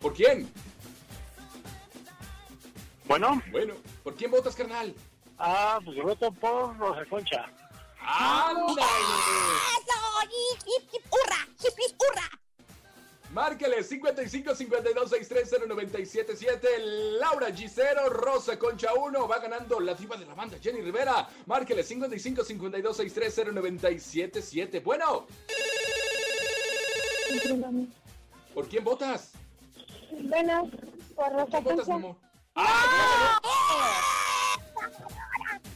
[0.00, 0.69] ¿Por quién?
[3.10, 3.42] Bueno.
[3.50, 4.94] Bueno, ¿por quién votas, carnal?
[5.36, 7.44] Ah, pues yo voto por Rosa Concha.
[8.00, 8.82] ¡Ándale!
[9.72, 9.98] ¡Eso!
[10.22, 11.02] ¡Hip, hip, hip!
[11.10, 11.48] ¡Hurra!
[11.58, 12.30] ¡Hip, hip, hurra!
[13.32, 16.68] Márquele 55 52 63 0977
[17.18, 19.26] Laura Gicero, Rosa Concha 1.
[19.26, 21.28] Va ganando la diva de la banda, Jenny Rivera.
[21.46, 25.26] Márquele 55 52 63 0977 Bueno,
[28.54, 29.32] ¿por quién votas?
[30.12, 30.70] Bueno,
[31.16, 32.29] por Rosa ¿Quién votas, mi amor?
[32.62, 33.40] ¡Ah,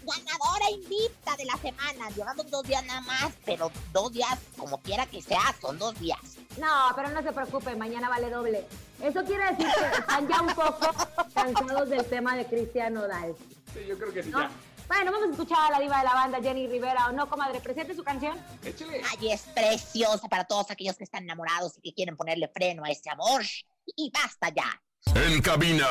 [0.06, 2.10] Ganadora invicta de la semana.
[2.10, 6.18] Llevamos dos días nada más, pero dos días, como quiera que sea, son dos días.
[6.58, 8.66] No, pero no se preocupe, mañana vale doble.
[9.02, 10.92] Eso quiere decir que están ya un poco
[11.34, 13.34] cansados del tema de Cristian Nodal.
[13.72, 14.40] Sí, yo creo que sí, ¿no?
[14.40, 14.50] ya.
[14.86, 17.58] Bueno, vamos a escuchar a la diva de la banda, Jenny Rivera, ¿o no, comadre?
[17.60, 18.38] Presente su canción.
[18.62, 19.00] Échale.
[19.10, 22.90] Ay, es preciosa para todos aquellos que están enamorados y que quieren ponerle freno a
[22.90, 23.42] ese amor.
[23.96, 24.80] Y basta ya.
[25.12, 25.86] En cabina,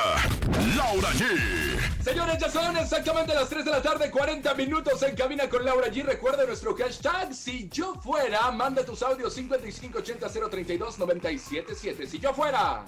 [0.75, 2.03] Laura G.
[2.03, 5.87] Señores, ya son exactamente las 3 de la tarde, 40 minutos en cabina con Laura
[5.87, 6.03] G.
[6.03, 7.33] Recuerda nuestro hashtag.
[7.33, 12.07] Si yo fuera, manda tus audios 5580 032 977.
[12.07, 12.83] Si yo fuera.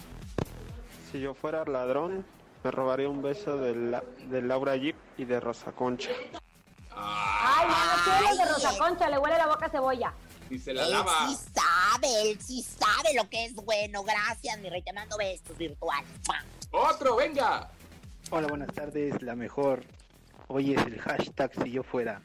[1.11, 2.25] Si yo fuera ladrón,
[2.63, 6.09] Me robaría un beso de, la, de Laura Jeep y de Rosa Concha.
[6.91, 10.13] Ay, no, no quiero los de Rosa Concha, le huele la boca a cebolla.
[10.49, 11.27] Y se la Él lava.
[11.27, 14.03] sí sabe, él sí sabe lo que es bueno.
[14.03, 14.81] Gracias, mi rey.
[14.81, 16.10] Te mando besos virtuales.
[16.71, 17.69] Otro, venga.
[18.29, 19.84] Hola, buenas tardes, la mejor.
[20.47, 22.21] Hoy es el hashtag si yo fuera.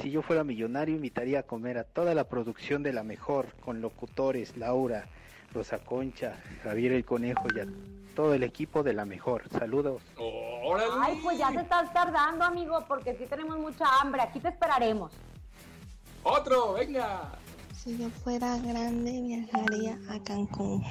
[0.00, 3.80] Si yo fuera millonario, invitaría a comer a toda la producción de la mejor, con
[3.82, 5.06] locutores, Laura,
[5.52, 7.66] Rosa Concha, Javier el Conejo y a
[8.16, 9.44] todo el equipo de la mejor.
[9.50, 10.02] Saludos.
[11.00, 14.22] Ay, pues ya te estás tardando, amigo, porque sí tenemos mucha hambre.
[14.22, 15.12] Aquí te esperaremos.
[16.24, 17.32] Otro, venga.
[17.82, 20.84] Si yo fuera grande, viajaría a Cancún.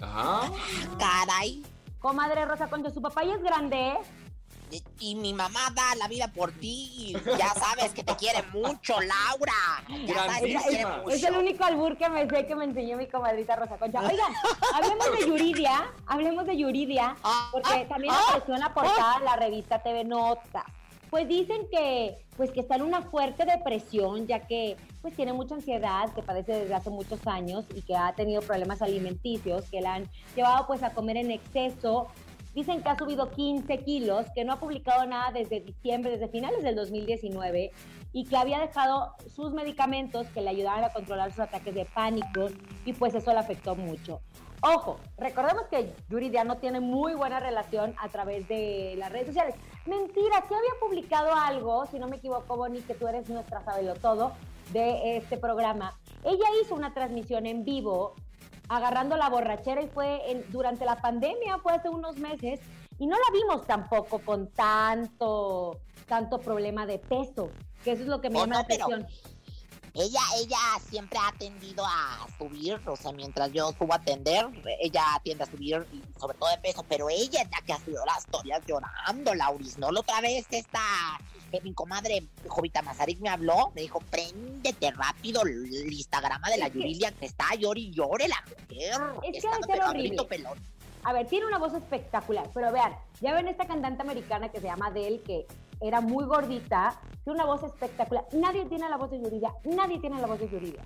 [0.00, 0.50] Ajá.
[0.98, 1.62] Caray.
[1.98, 3.98] Comadre Rosa Concha, su papá ya es grande, ¿eh?
[4.70, 6.90] Y, y mi mamá da la vida por ti.
[6.96, 9.52] y Ya sabes que te quiere mucho, Laura.
[10.06, 11.08] Ya sabes que te quiere Es, mucho.
[11.10, 14.00] es el único albur que me sé que me enseñó mi comadrita Rosa Concha.
[14.00, 14.32] Oigan,
[14.74, 17.16] hablemos de Yuridia, hablemos de Yuridia,
[17.52, 20.64] porque también apareció en la portada de la revista TV Nota.
[21.10, 25.54] Pues dicen que, pues que está en una fuerte depresión, ya que pues tiene mucha
[25.54, 29.94] ansiedad, que padece desde hace muchos años y que ha tenido problemas alimenticios que la
[29.94, 32.08] han llevado pues a comer en exceso.
[32.54, 36.62] Dicen que ha subido 15 kilos, que no ha publicado nada desde diciembre, desde finales
[36.62, 37.70] del 2019,
[38.14, 42.48] y que había dejado sus medicamentos que le ayudaban a controlar sus ataques de pánico,
[42.86, 44.22] y pues eso le afectó mucho.
[44.74, 49.54] Ojo, recordemos que Yuridia no tiene muy buena relación a través de las redes sociales.
[49.86, 53.94] Mentira, sí había publicado algo, si no me equivoco, Bonnie, que tú eres nuestra sabelo
[53.94, 54.32] todo
[54.72, 55.96] de este programa.
[56.24, 58.14] Ella hizo una transmisión en vivo
[58.68, 62.58] agarrando la borrachera y fue en- durante la pandemia, fue hace unos meses,
[62.98, 67.50] y no la vimos tampoco con tanto, tanto problema de peso,
[67.84, 69.35] que eso es lo que me Oh, llama no, la pero- atención.
[69.98, 70.58] Ella, ella
[70.90, 74.46] siempre ha tendido a subir, o sea, mientras yo subo a atender,
[74.80, 77.78] ella tiende a subir, y sobre todo de peso, pero ella es la que ha
[77.78, 79.90] subido las historias llorando, Lauris, ¿no?
[79.90, 80.80] La otra vez esta,
[81.52, 86.66] eh, mi comadre Jovita Mazarik me habló, me dijo, préndete rápido el Instagram de la
[86.66, 89.00] Es que- que está llore y llore la mujer.
[89.22, 90.24] Es que está pero a horrible.
[90.24, 90.58] pelón.
[91.04, 94.66] A ver, tiene una voz espectacular, pero vean, ya ven esta cantante americana que se
[94.66, 95.46] llama Adele, que
[95.80, 98.24] era muy gordita, tiene una voz espectacular.
[98.32, 100.82] Nadie tiene la voz de Yuridia, nadie tiene la voz de Yuridia.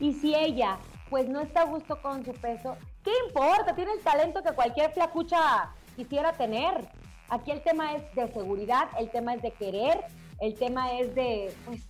[0.00, 0.78] Y si ella,
[1.10, 3.74] pues no está a gusto con su peso, ¿qué importa?
[3.74, 6.88] Tiene el talento que cualquier flacucha quisiera tener.
[7.28, 10.04] Aquí el tema es de seguridad, el tema es de querer,
[10.40, 11.82] el tema es de, pues,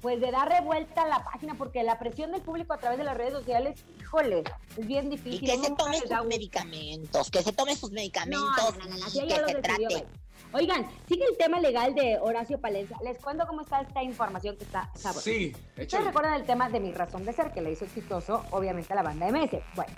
[0.00, 3.04] pues de dar revuelta a la página, porque la presión del público a través de
[3.04, 4.42] las redes sociales, híjole,
[4.76, 5.40] es bien Y difícil.
[5.48, 9.34] que se tome sus medicamentos, que se tome sus medicamentos No, no, y si que
[9.34, 10.06] se decidió, trate.
[10.52, 12.96] Oigan, sigue el tema legal de Horacio Palencia.
[13.04, 15.22] Les cuento cómo está esta información que está sabrosa.
[15.22, 16.06] Sí, échale.
[16.06, 19.02] recuerdan el tema de mi razón de ser, que le hizo exitoso, obviamente, a la
[19.02, 19.62] banda de Meses.
[19.76, 19.92] Bueno,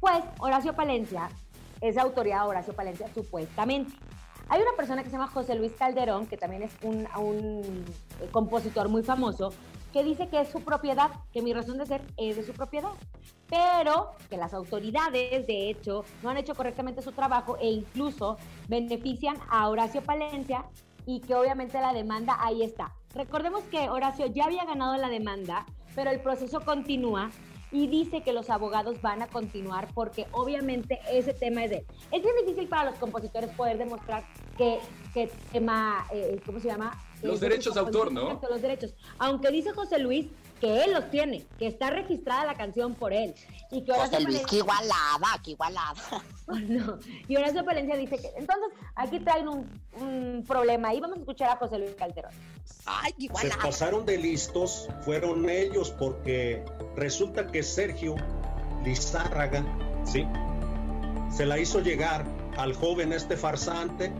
[0.00, 1.28] pues Horacio Palencia,
[1.80, 3.94] es autoridad Horacio Palencia, supuestamente.
[4.48, 7.84] Hay una persona que se llama José Luis Calderón, que también es un, un
[8.20, 9.52] eh, compositor muy famoso,
[9.92, 12.90] que dice que es su propiedad, que mi razón de ser es de su propiedad,
[13.48, 19.36] pero que las autoridades, de hecho, no han hecho correctamente su trabajo e incluso benefician
[19.48, 20.64] a Horacio Palencia
[21.06, 22.94] y que obviamente la demanda ahí está.
[23.14, 27.30] Recordemos que Horacio ya había ganado la demanda, pero el proceso continúa
[27.70, 31.86] y dice que los abogados van a continuar porque obviamente ese tema es de él.
[32.12, 34.24] Es bien difícil para los compositores poder demostrar
[34.56, 34.78] que,
[35.12, 36.96] que tema, eh, ¿cómo se llama?
[37.20, 38.40] Los de derechos de autor, ¿no?
[38.48, 38.94] Los derechos.
[39.18, 40.28] Aunque dice José Luis
[40.64, 43.34] que él los tiene, que está registrada la canción por él.
[43.70, 45.94] Y que José Luis, Palencia- qué igualada, qué igualada.
[46.46, 46.98] no.
[47.28, 51.00] Y Horacio Palencia dice que entonces aquí traen un, un problema ahí.
[51.00, 52.32] Vamos a escuchar a José Luis Calderón.
[52.86, 56.64] Ay, qué Se pasaron de listos, fueron ellos porque
[56.96, 58.14] resulta que Sergio
[58.84, 59.64] Lizárraga,
[60.04, 60.26] ¿sí?
[61.30, 62.24] Se la hizo llegar
[62.56, 64.12] al joven este farsante,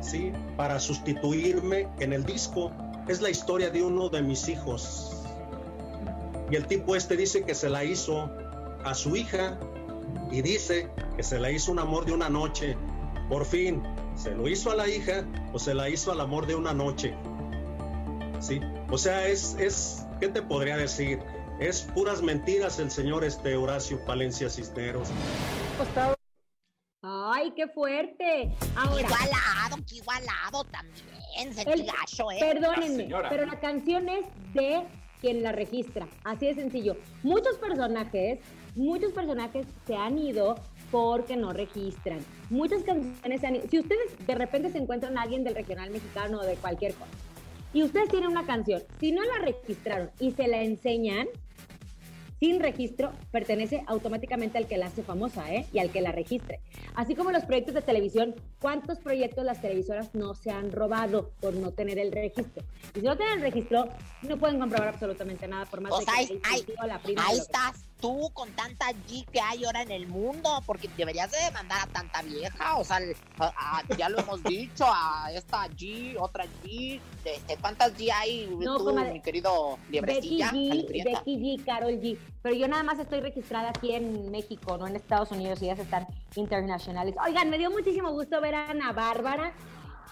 [0.00, 0.32] ¿sí?
[0.56, 2.72] Para sustituirme en el disco.
[3.06, 5.19] Es la historia de uno de mis hijos.
[6.50, 8.30] Y el tipo este dice que se la hizo
[8.84, 9.58] a su hija
[10.30, 12.76] y dice que se la hizo un amor de una noche.
[13.28, 13.82] Por fin,
[14.16, 17.14] ¿se lo hizo a la hija o se la hizo al amor de una noche?
[18.40, 21.20] Sí, o sea, es, es, ¿qué te podría decir?
[21.60, 25.08] Es puras mentiras el señor este Horacio Palencia Cisneros.
[27.02, 28.54] Ay, qué fuerte.
[28.76, 31.54] Ahora, Igualado, qué igualado también.
[31.54, 32.38] Sentí el- gacho, ¿eh?
[32.40, 34.82] perdónenme, pero la canción es de
[35.20, 36.08] quien la registra.
[36.24, 36.96] Así de sencillo.
[37.22, 38.38] Muchos personajes,
[38.74, 40.56] muchos personajes se han ido
[40.90, 42.18] porque no registran.
[42.48, 43.68] Muchas canciones se han ido.
[43.68, 47.10] Si ustedes de repente se encuentran a alguien del regional mexicano o de cualquier cosa,
[47.72, 51.28] y ustedes tienen una canción, si no la registraron y se la enseñan,
[52.40, 55.66] sin registro pertenece automáticamente al que la hace famosa ¿eh?
[55.72, 56.60] y al que la registre.
[56.94, 61.52] Así como los proyectos de televisión, ¿cuántos proyectos las televisoras no se han robado por
[61.54, 62.64] no tener el registro?
[62.96, 63.88] Y si no tienen el registro,
[64.22, 67.38] no pueden comprobar absolutamente nada por más de que ahí, ahí- sido la prima ahí
[67.38, 71.80] estás tú con tanta G que hay ahora en el mundo, porque deberías de demandar
[71.82, 76.16] a tanta vieja, o sea, el- a- a- ya lo hemos dicho, a esta G,
[76.18, 79.12] otra G, este, ¿cuántas G hay No, tú, comadre.
[79.12, 80.50] mi querido Becky liebrecilla?
[80.50, 81.18] G, calenturienta?
[81.20, 82.18] Becky G, Carol G.
[82.42, 85.78] Pero yo nada más estoy registrada aquí en México, no en Estados Unidos, y ellas
[85.78, 87.14] están internacionales.
[87.24, 89.52] Oigan, me dio muchísimo gusto ver a Ana Bárbara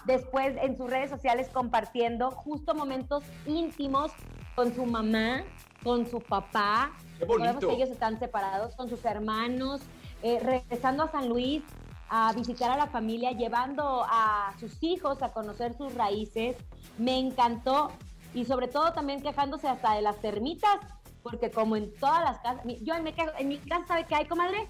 [0.05, 4.11] después en sus redes sociales compartiendo justo momentos íntimos
[4.55, 5.43] con su mamá,
[5.83, 6.91] con su papá.
[7.19, 7.67] Qué Recordemos bonito.
[7.67, 9.81] que ellos están separados con sus hermanos,
[10.23, 11.61] eh, regresando a San Luis
[12.09, 16.55] a visitar a la familia, llevando a sus hijos a conocer sus raíces.
[16.97, 17.91] Me encantó
[18.33, 20.79] y sobre todo también quejándose hasta de las termitas,
[21.21, 24.15] porque como en todas las casas, yo en mi casa, en mi casa ¿sabe qué
[24.15, 24.69] hay, comadre?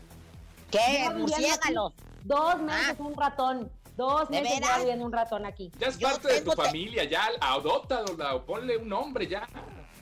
[0.71, 1.07] ¿Qué?
[1.15, 1.93] Murciélagos.
[2.23, 5.71] Dos meses un ratón, dos ¿De meses viviendo un ratón aquí.
[5.79, 9.47] Ya es parte de tu familia, ya adóptala o ponle un nombre ya.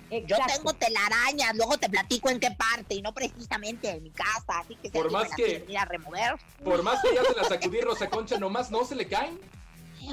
[0.10, 4.60] Yo tengo telarañas, luego te platico en qué parte, y no precisamente en mi casa,
[4.60, 6.36] así que se Por más que- a remover.
[6.64, 9.40] Por más que ya se la sacudí Rosa Concha, nomás no se le caen.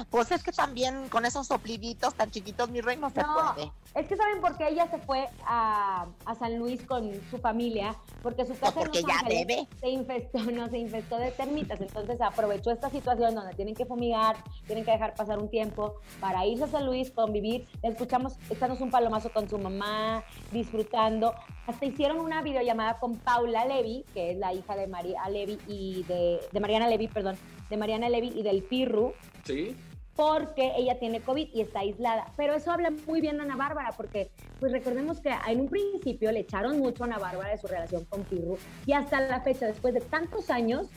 [0.09, 3.71] Pues es que también con esos sopliditos tan chiquitos, mi rey, no se No, puede.
[3.95, 7.95] es que saben por qué ella se fue a, a San Luis con su familia,
[8.21, 9.67] porque su casa en porque Los ya Ángeles debe.
[9.79, 14.37] se infestó, no se infestó de termitas, entonces aprovechó esta situación donde tienen que fumigar,
[14.67, 18.83] tienen que dejar pasar un tiempo para irse a San Luis, convivir, la escuchamos echándose
[18.83, 21.33] un palomazo con su mamá, disfrutando,
[21.67, 26.03] hasta hicieron una videollamada con Paula Levy, que es la hija de María Levy y
[26.03, 27.37] de, de Mariana Levy, perdón,
[27.69, 29.13] de Mariana Levy y del Pirru,
[29.45, 29.75] Sí.
[30.15, 32.31] Porque ella tiene COVID y está aislada.
[32.37, 36.31] Pero eso habla muy bien de Ana Bárbara, porque pues recordemos que en un principio
[36.31, 39.65] le echaron mucho a Ana Bárbara de su relación con Pirru y hasta la fecha,
[39.65, 40.87] después de tantos años,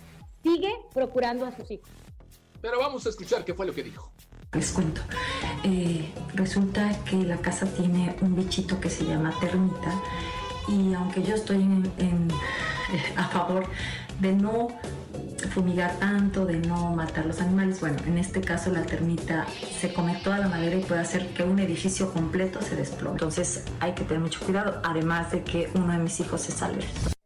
[0.43, 1.89] sigue procurando a sus hijos.
[2.61, 4.11] Pero vamos a escuchar qué fue lo que dijo.
[4.53, 5.03] Les cuento.
[5.65, 9.93] Eh, resulta que la casa tiene un bichito que se llama termita
[10.69, 13.65] y aunque yo estoy en- en- eh, a favor
[14.21, 14.69] de no
[15.51, 19.47] fumigar tanto, de no matar los animales, bueno, en este caso la termita
[19.81, 23.13] se come toda la madera y puede hacer que un edificio completo se desplome.
[23.15, 27.18] Entonces hay que tener mucho cuidado, además de que uno de mis hijos es alérgico.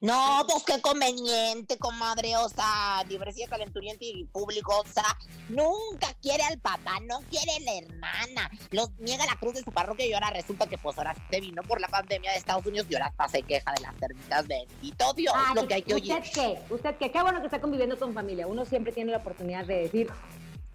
[0.00, 5.04] No, pues qué conveniente, comadre, o sea, librecía calenturiente y público, o sea,
[5.50, 9.70] nunca quiere al papá, no quiere a la hermana, los niega la cruz de su
[9.70, 12.86] parroquia y ahora resulta que pues ahora se vino por la pandemia de Estados Unidos
[12.88, 15.94] y ahora hasta se queja de las termitas, bendito Dios, Ay, lo que hay que
[15.94, 16.12] oír.
[16.14, 16.74] ¿Usted qué?
[16.74, 17.12] ¿Usted qué?
[17.12, 18.46] Qué bueno que está conviviendo con familia.
[18.46, 20.08] Uno siempre tiene la oportunidad de decir,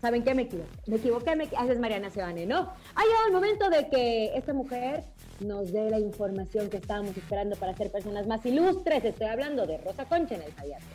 [0.01, 0.35] ¿saben qué?
[0.35, 0.69] Me equivoqué.
[0.85, 1.57] Me equivoqué, me equi-".
[1.57, 2.71] Haces Mariana Sebane, ¿no?
[2.93, 5.03] Ha llegado el momento de que esta mujer
[5.39, 9.03] nos dé la información que estábamos esperando para ser personas más ilustres.
[9.03, 10.85] Estoy hablando de Rosa Concha en el Sayate.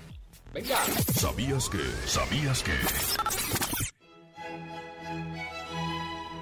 [0.52, 0.76] Venga.
[1.14, 1.78] ¿Sabías que?
[2.06, 2.72] ¿Sabías que?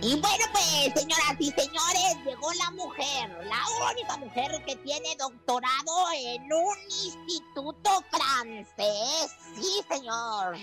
[0.01, 6.07] Y bueno, pues, señoras y señores, llegó la mujer, la única mujer que tiene doctorado
[6.16, 9.34] en un instituto francés.
[9.57, 10.57] Sí, señor.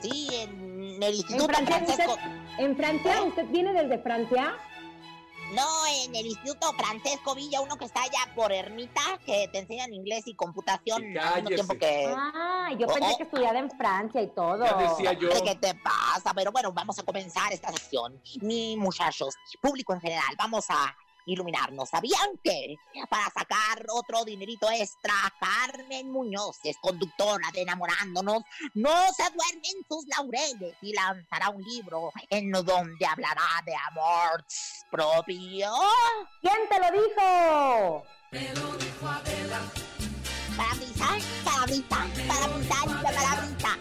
[0.00, 2.06] Sí, en el ¿En Instituto Francia, Francés.
[2.08, 3.22] usted, ¿En Francia?
[3.22, 4.54] ¿Usted viene desde Francia?
[5.52, 5.66] No,
[6.04, 10.26] en el Instituto Francesco Villa, uno que está allá por Ermita, que te enseñan inglés
[10.26, 12.12] y computación al mismo tiempo que...
[12.16, 13.16] Ah, yo Oh, pensé oh.
[13.18, 14.64] que estudiaba en Francia y todo.
[14.64, 15.28] Ya decía yo.
[15.42, 16.32] ¿Qué te pasa?
[16.34, 18.20] Pero bueno, vamos a comenzar esta sesión.
[18.40, 20.96] Mi muchachos, público en general, vamos a
[21.26, 21.88] iluminarnos.
[21.88, 22.76] ¿Sabían que
[23.08, 28.42] para sacar otro dinerito extra, Carmen Muñoz es conductora de Enamorándonos?
[28.74, 34.44] No se duerme en sus laureles y lanzará un libro en donde hablará de amor
[34.90, 35.72] propio.
[36.40, 38.04] ¿Quién te lo dijo?
[40.56, 43.78] Para brisar, para brisar, para brisar, para brisar,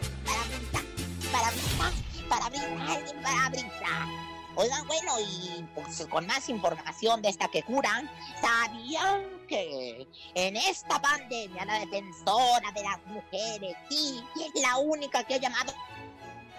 [1.31, 1.93] para brisar,
[2.29, 8.09] para brisar, Oigan, bueno, y pues con más información de esta que curan,
[8.41, 14.21] ¿sabían que en esta pandemia la defensora de las mujeres, sí,
[14.61, 15.73] la única que ha llamado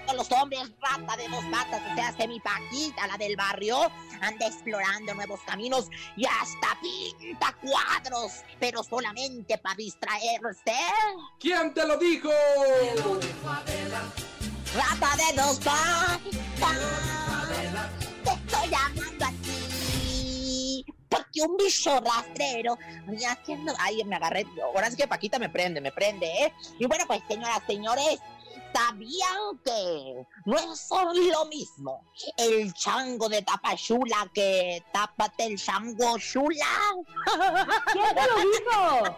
[0.09, 3.91] a los hombres rata de dos patas, o sea, mi Paquita, la del barrio,
[4.21, 10.75] anda explorando nuevos caminos y hasta pinta cuadros, pero solamente para distraerse.
[11.39, 12.31] ¿Quién te lo dijo?
[14.75, 17.12] Rata de dos patas, te
[18.73, 20.85] llamando a ti.
[21.09, 25.81] Porque un bicho rastrero, y haciendo, ay, me agarré, ahora es que Paquita me prende,
[25.81, 26.53] me prende, ¿eh?
[26.79, 28.19] Y bueno, pues señoras, señores,
[28.73, 30.89] ¿Sabían que no es
[31.31, 32.05] lo mismo
[32.37, 36.67] el chango de tapachula que tápate el chango chula?
[37.93, 39.17] ¿Quién te lo dijo?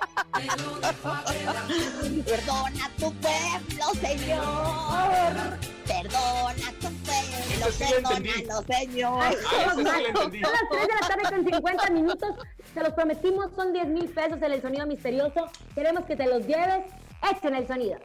[2.24, 5.58] Perdona tu pueblo, señor.
[5.86, 9.22] Perdona tu pueblo, sí perdónalo, señor.
[9.22, 10.40] Ah, ese sí lo entendí.
[10.40, 12.30] Son las 3 de la tarde con 50 minutos.
[12.72, 15.48] Se los prometimos, son 10 mil pesos en el sonido misterioso.
[15.74, 16.86] Queremos que te los lleves.
[17.30, 17.98] Echen el sonido.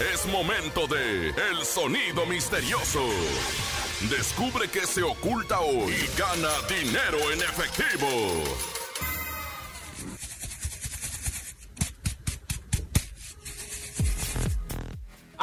[0.00, 3.00] Es momento de El Sonido Misterioso.
[4.10, 8.08] Descubre qué se oculta hoy y gana dinero en efectivo.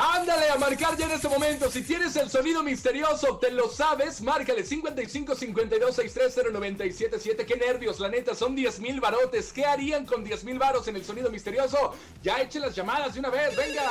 [0.03, 1.69] Ándale a marcar ya en este momento.
[1.69, 7.45] Si tienes el sonido misterioso, te lo sabes, márcale 55 52 630 977.
[7.45, 9.53] Qué nervios, la neta, son 10 mil barotes.
[9.53, 11.93] ¿Qué harían con 10 mil baros en el sonido misterioso?
[12.23, 13.83] Ya echen las llamadas de una vez, venga.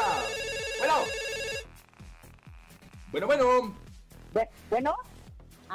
[0.80, 0.94] Bueno.
[3.12, 3.76] Bueno, bueno.
[4.68, 4.94] Bueno.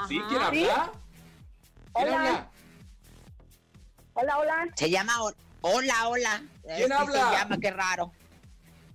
[0.09, 0.19] ¿Sí?
[0.27, 0.91] ¿Quién habla?
[1.93, 2.17] ¿Quién Hola.
[2.19, 2.51] habla?
[4.15, 4.67] Hola, hola.
[4.75, 6.43] Se llama Hol- Hola, hola.
[6.75, 7.29] ¿Quién Así habla?
[7.29, 8.11] Se llama, qué raro.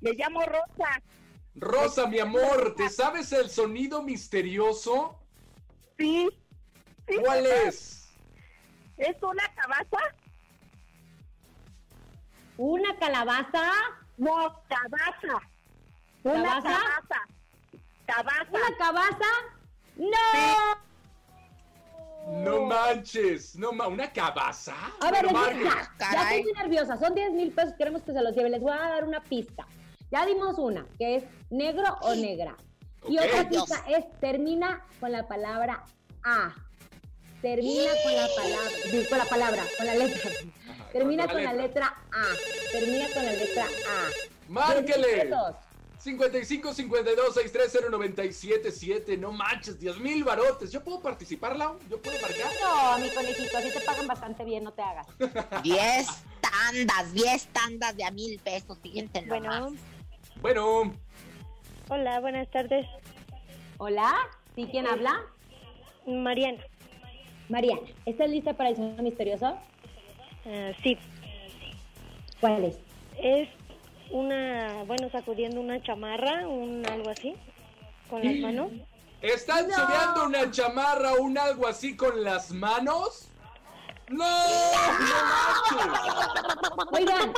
[0.02, 1.00] Me llamo Rosa.
[1.54, 5.18] Rosa, mi amor, ¿te sabes el sonido misterioso?
[5.98, 6.28] Sí.
[7.24, 8.08] ¿Cuál es?
[8.96, 10.14] ¿Es una cabaza?
[12.56, 13.72] ¿Una calabaza?
[14.16, 15.40] No, cabaza.
[16.22, 16.62] Una ¿Cabaza?
[16.62, 17.26] cabaza.
[18.06, 18.50] Cabaza.
[18.52, 19.30] ¿Una cabaza?
[19.96, 20.90] ¡No!
[22.44, 24.74] No manches, no ma una cabaza.
[25.00, 25.88] A ver, Bueno, es que marque.
[25.98, 26.96] ya, ya estoy nerviosa.
[26.98, 28.50] Son 10 mil pesos, queremos que se los lleve.
[28.50, 29.66] Les voy a dar una pista.
[30.10, 32.56] Ya dimos una, que es negro o negra.
[33.08, 33.64] Y otra Dios.
[33.64, 35.84] pista es termina con la palabra
[36.24, 36.54] A.
[37.40, 38.70] Termina con la palabra,
[39.08, 40.30] con la palabra, con la letra.
[40.92, 42.24] Termina con con la la letra A.
[42.72, 44.08] Termina con la letra A.
[44.08, 45.16] 10 mil Márquele.
[45.24, 45.56] pesos.
[46.00, 49.16] 55 52 630 977.
[49.18, 50.72] No manches, 10 mil barotes.
[50.72, 51.78] ¿Yo puedo participar, Lau?
[51.88, 52.50] ¿Yo puedo marcar?
[52.62, 55.06] No, mi conejito, así te pagan bastante bien, no te hagas.
[55.62, 56.06] 10
[56.40, 58.78] tandas, 10 tandas de a mil pesos.
[58.82, 59.50] Fíjense Bueno.
[59.60, 59.80] nomás.
[60.42, 60.94] Bueno.
[61.88, 62.86] Hola, buenas tardes.
[63.78, 64.12] Hola,
[64.54, 65.22] ¿sí quién habla?
[66.06, 66.62] Mariana.
[67.48, 69.58] Mariana, ¿estás lista para el sonido misterioso?
[70.46, 70.96] Ah, sí.
[72.40, 72.78] ¿Cuál es?
[73.18, 73.48] Es
[74.10, 77.34] una, bueno, sacudiendo una chamarra, un algo así,
[78.08, 78.70] con las manos.
[79.20, 79.74] ¿Están No.
[79.74, 83.28] subiendo una chamarra o un algo así con las manos?
[84.08, 84.24] ¡No!
[84.24, 84.26] ¡No!
[86.92, 87.32] Oigan,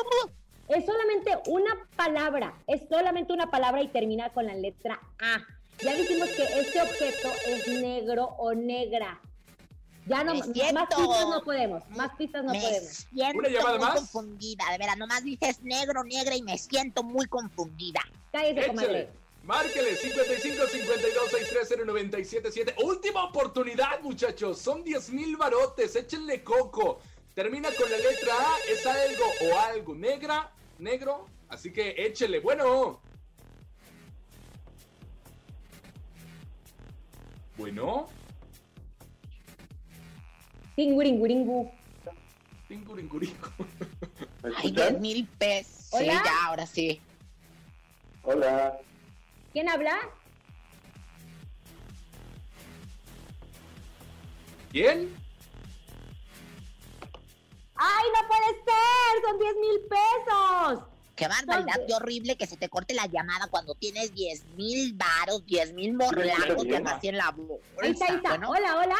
[0.74, 5.44] es solamente una palabra, es solamente una palabra y termina con la letra A.
[5.80, 9.20] Ya dijimos que este objeto es negro o negra.
[10.06, 12.88] Ya no, más pistas no podemos, más pistas no me podemos.
[12.88, 13.94] siento ¿Una llamada muy más?
[13.94, 14.98] confundida, de veras.
[14.98, 18.00] Nomás dices negro, negra y me siento muy confundida.
[18.32, 19.08] Cállese, comadre.
[19.44, 22.74] Márquele 55 52 630 977.
[22.84, 24.58] Última oportunidad, muchachos.
[24.58, 25.94] Son 10 mil barotes.
[25.96, 27.00] Échenle coco.
[27.34, 28.56] Termina con la letra A.
[28.70, 29.94] Es algo o algo.
[29.94, 30.52] Negra,
[30.82, 31.26] negro.
[31.48, 32.40] Así que échele.
[32.40, 33.00] Bueno.
[37.56, 38.08] Bueno.
[40.76, 41.70] Tinguringuringu.
[42.68, 43.50] Tinguringurico.
[44.56, 45.84] Ay, 10 mil pesos.
[45.90, 46.22] Sí, Hola.
[46.24, 47.00] ya, ahora sí.
[48.22, 48.78] Hola.
[49.52, 49.98] ¿Quién habla?
[54.70, 55.21] ¿Quién?
[57.76, 59.22] ¡Ay, no puede ser!
[59.24, 60.84] ¡Son 10 mil pesos!
[61.16, 65.44] Qué barbaridad, qué horrible que se te corte la llamada cuando tienes 10 mil varos,
[65.46, 67.64] 10 mil morlacos que así en la bolsa.
[67.80, 68.28] Ahí está, ahí está.
[68.30, 68.96] Bueno, Hola, hola.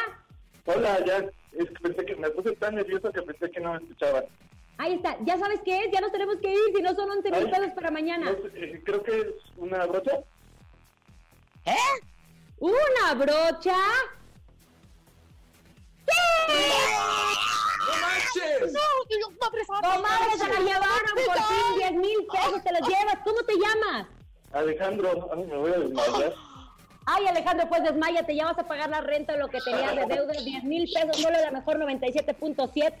[0.65, 1.17] Hola, ya.
[1.51, 4.23] Es que pensé que me puse tan nervioso que pensé que no me escuchaba.
[4.77, 5.17] Ahí está.
[5.25, 5.91] ¿Ya sabes qué es?
[5.91, 8.31] Ya nos tenemos que ir, si no son 11 mil pesos para mañana.
[8.31, 10.19] No eh, creo que es una brocha.
[11.65, 12.01] ¿Eh?
[12.59, 13.75] ¿Una brocha?
[16.07, 17.52] ¡No
[18.35, 18.73] manches!
[19.67, 23.17] Comadre, se la llevaron por fin 10 mil pesos, te los llevas.
[23.23, 24.07] ¿Cómo te llamas?
[24.51, 26.33] Alejandro, ay, me voy a desmayar.
[27.05, 30.33] Ay, Alejandro, pues desmayate, ya vas a pagar la renta, lo que tenías de deuda,
[30.33, 32.93] 10 mil pesos, solo la mejor 97.7.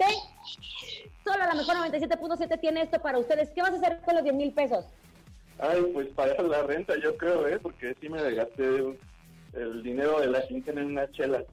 [1.23, 3.49] Solo la mejor 97.7 tiene esto para ustedes.
[3.51, 4.85] ¿Qué vas a hacer con los 10 mil pesos?
[5.59, 7.59] Ay, pues pagar la renta, yo creo, ¿eh?
[7.59, 8.95] Porque sí me gasté
[9.53, 11.43] el dinero de la quincena en una chela.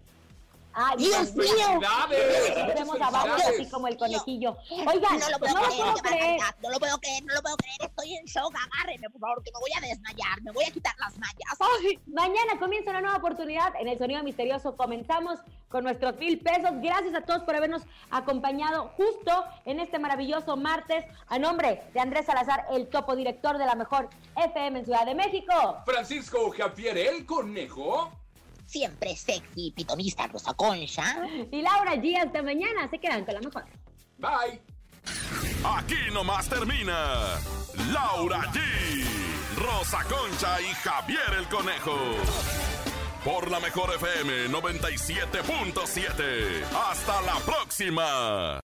[0.73, 1.47] Ay, Dios mío.
[1.47, 2.69] ¡Felicidades!
[2.69, 3.61] Estemos abajo ¡Felicidades!
[3.61, 4.57] así como el conejillo.
[4.71, 6.41] Oigan, No lo puedo no lo creer, puedo qué creer.
[6.63, 7.77] No lo puedo creer, no lo puedo creer.
[7.81, 8.55] Estoy en shock.
[8.55, 10.43] Agárreme, por favor, que me voy a desmayar.
[10.43, 11.59] Me voy a quitar las mallas.
[11.59, 11.99] ¡Ay!
[12.07, 14.77] Mañana comienza una nueva oportunidad en el Sonido Misterioso.
[14.77, 16.71] Comenzamos con nuestros mil pesos.
[16.81, 21.05] Gracias a todos por habernos acompañado justo en este maravilloso martes.
[21.29, 25.15] A nombre de Andrés Salazar, el topo director de la mejor FM en Ciudad de
[25.15, 25.53] México.
[25.85, 28.11] Francisco Javier, el conejo.
[28.71, 31.27] Siempre sexy, pitonista, Rosa Concha.
[31.51, 32.25] Y Laura G.
[32.25, 32.89] Hasta mañana.
[32.89, 33.65] Se quedan con la mejor.
[34.19, 34.63] Bye.
[35.65, 37.37] Aquí nomás termina
[37.93, 38.61] Laura G,
[39.57, 41.97] Rosa Concha y Javier el Conejo.
[43.25, 46.63] Por la mejor FM 97.7.
[46.73, 48.61] Hasta la próxima.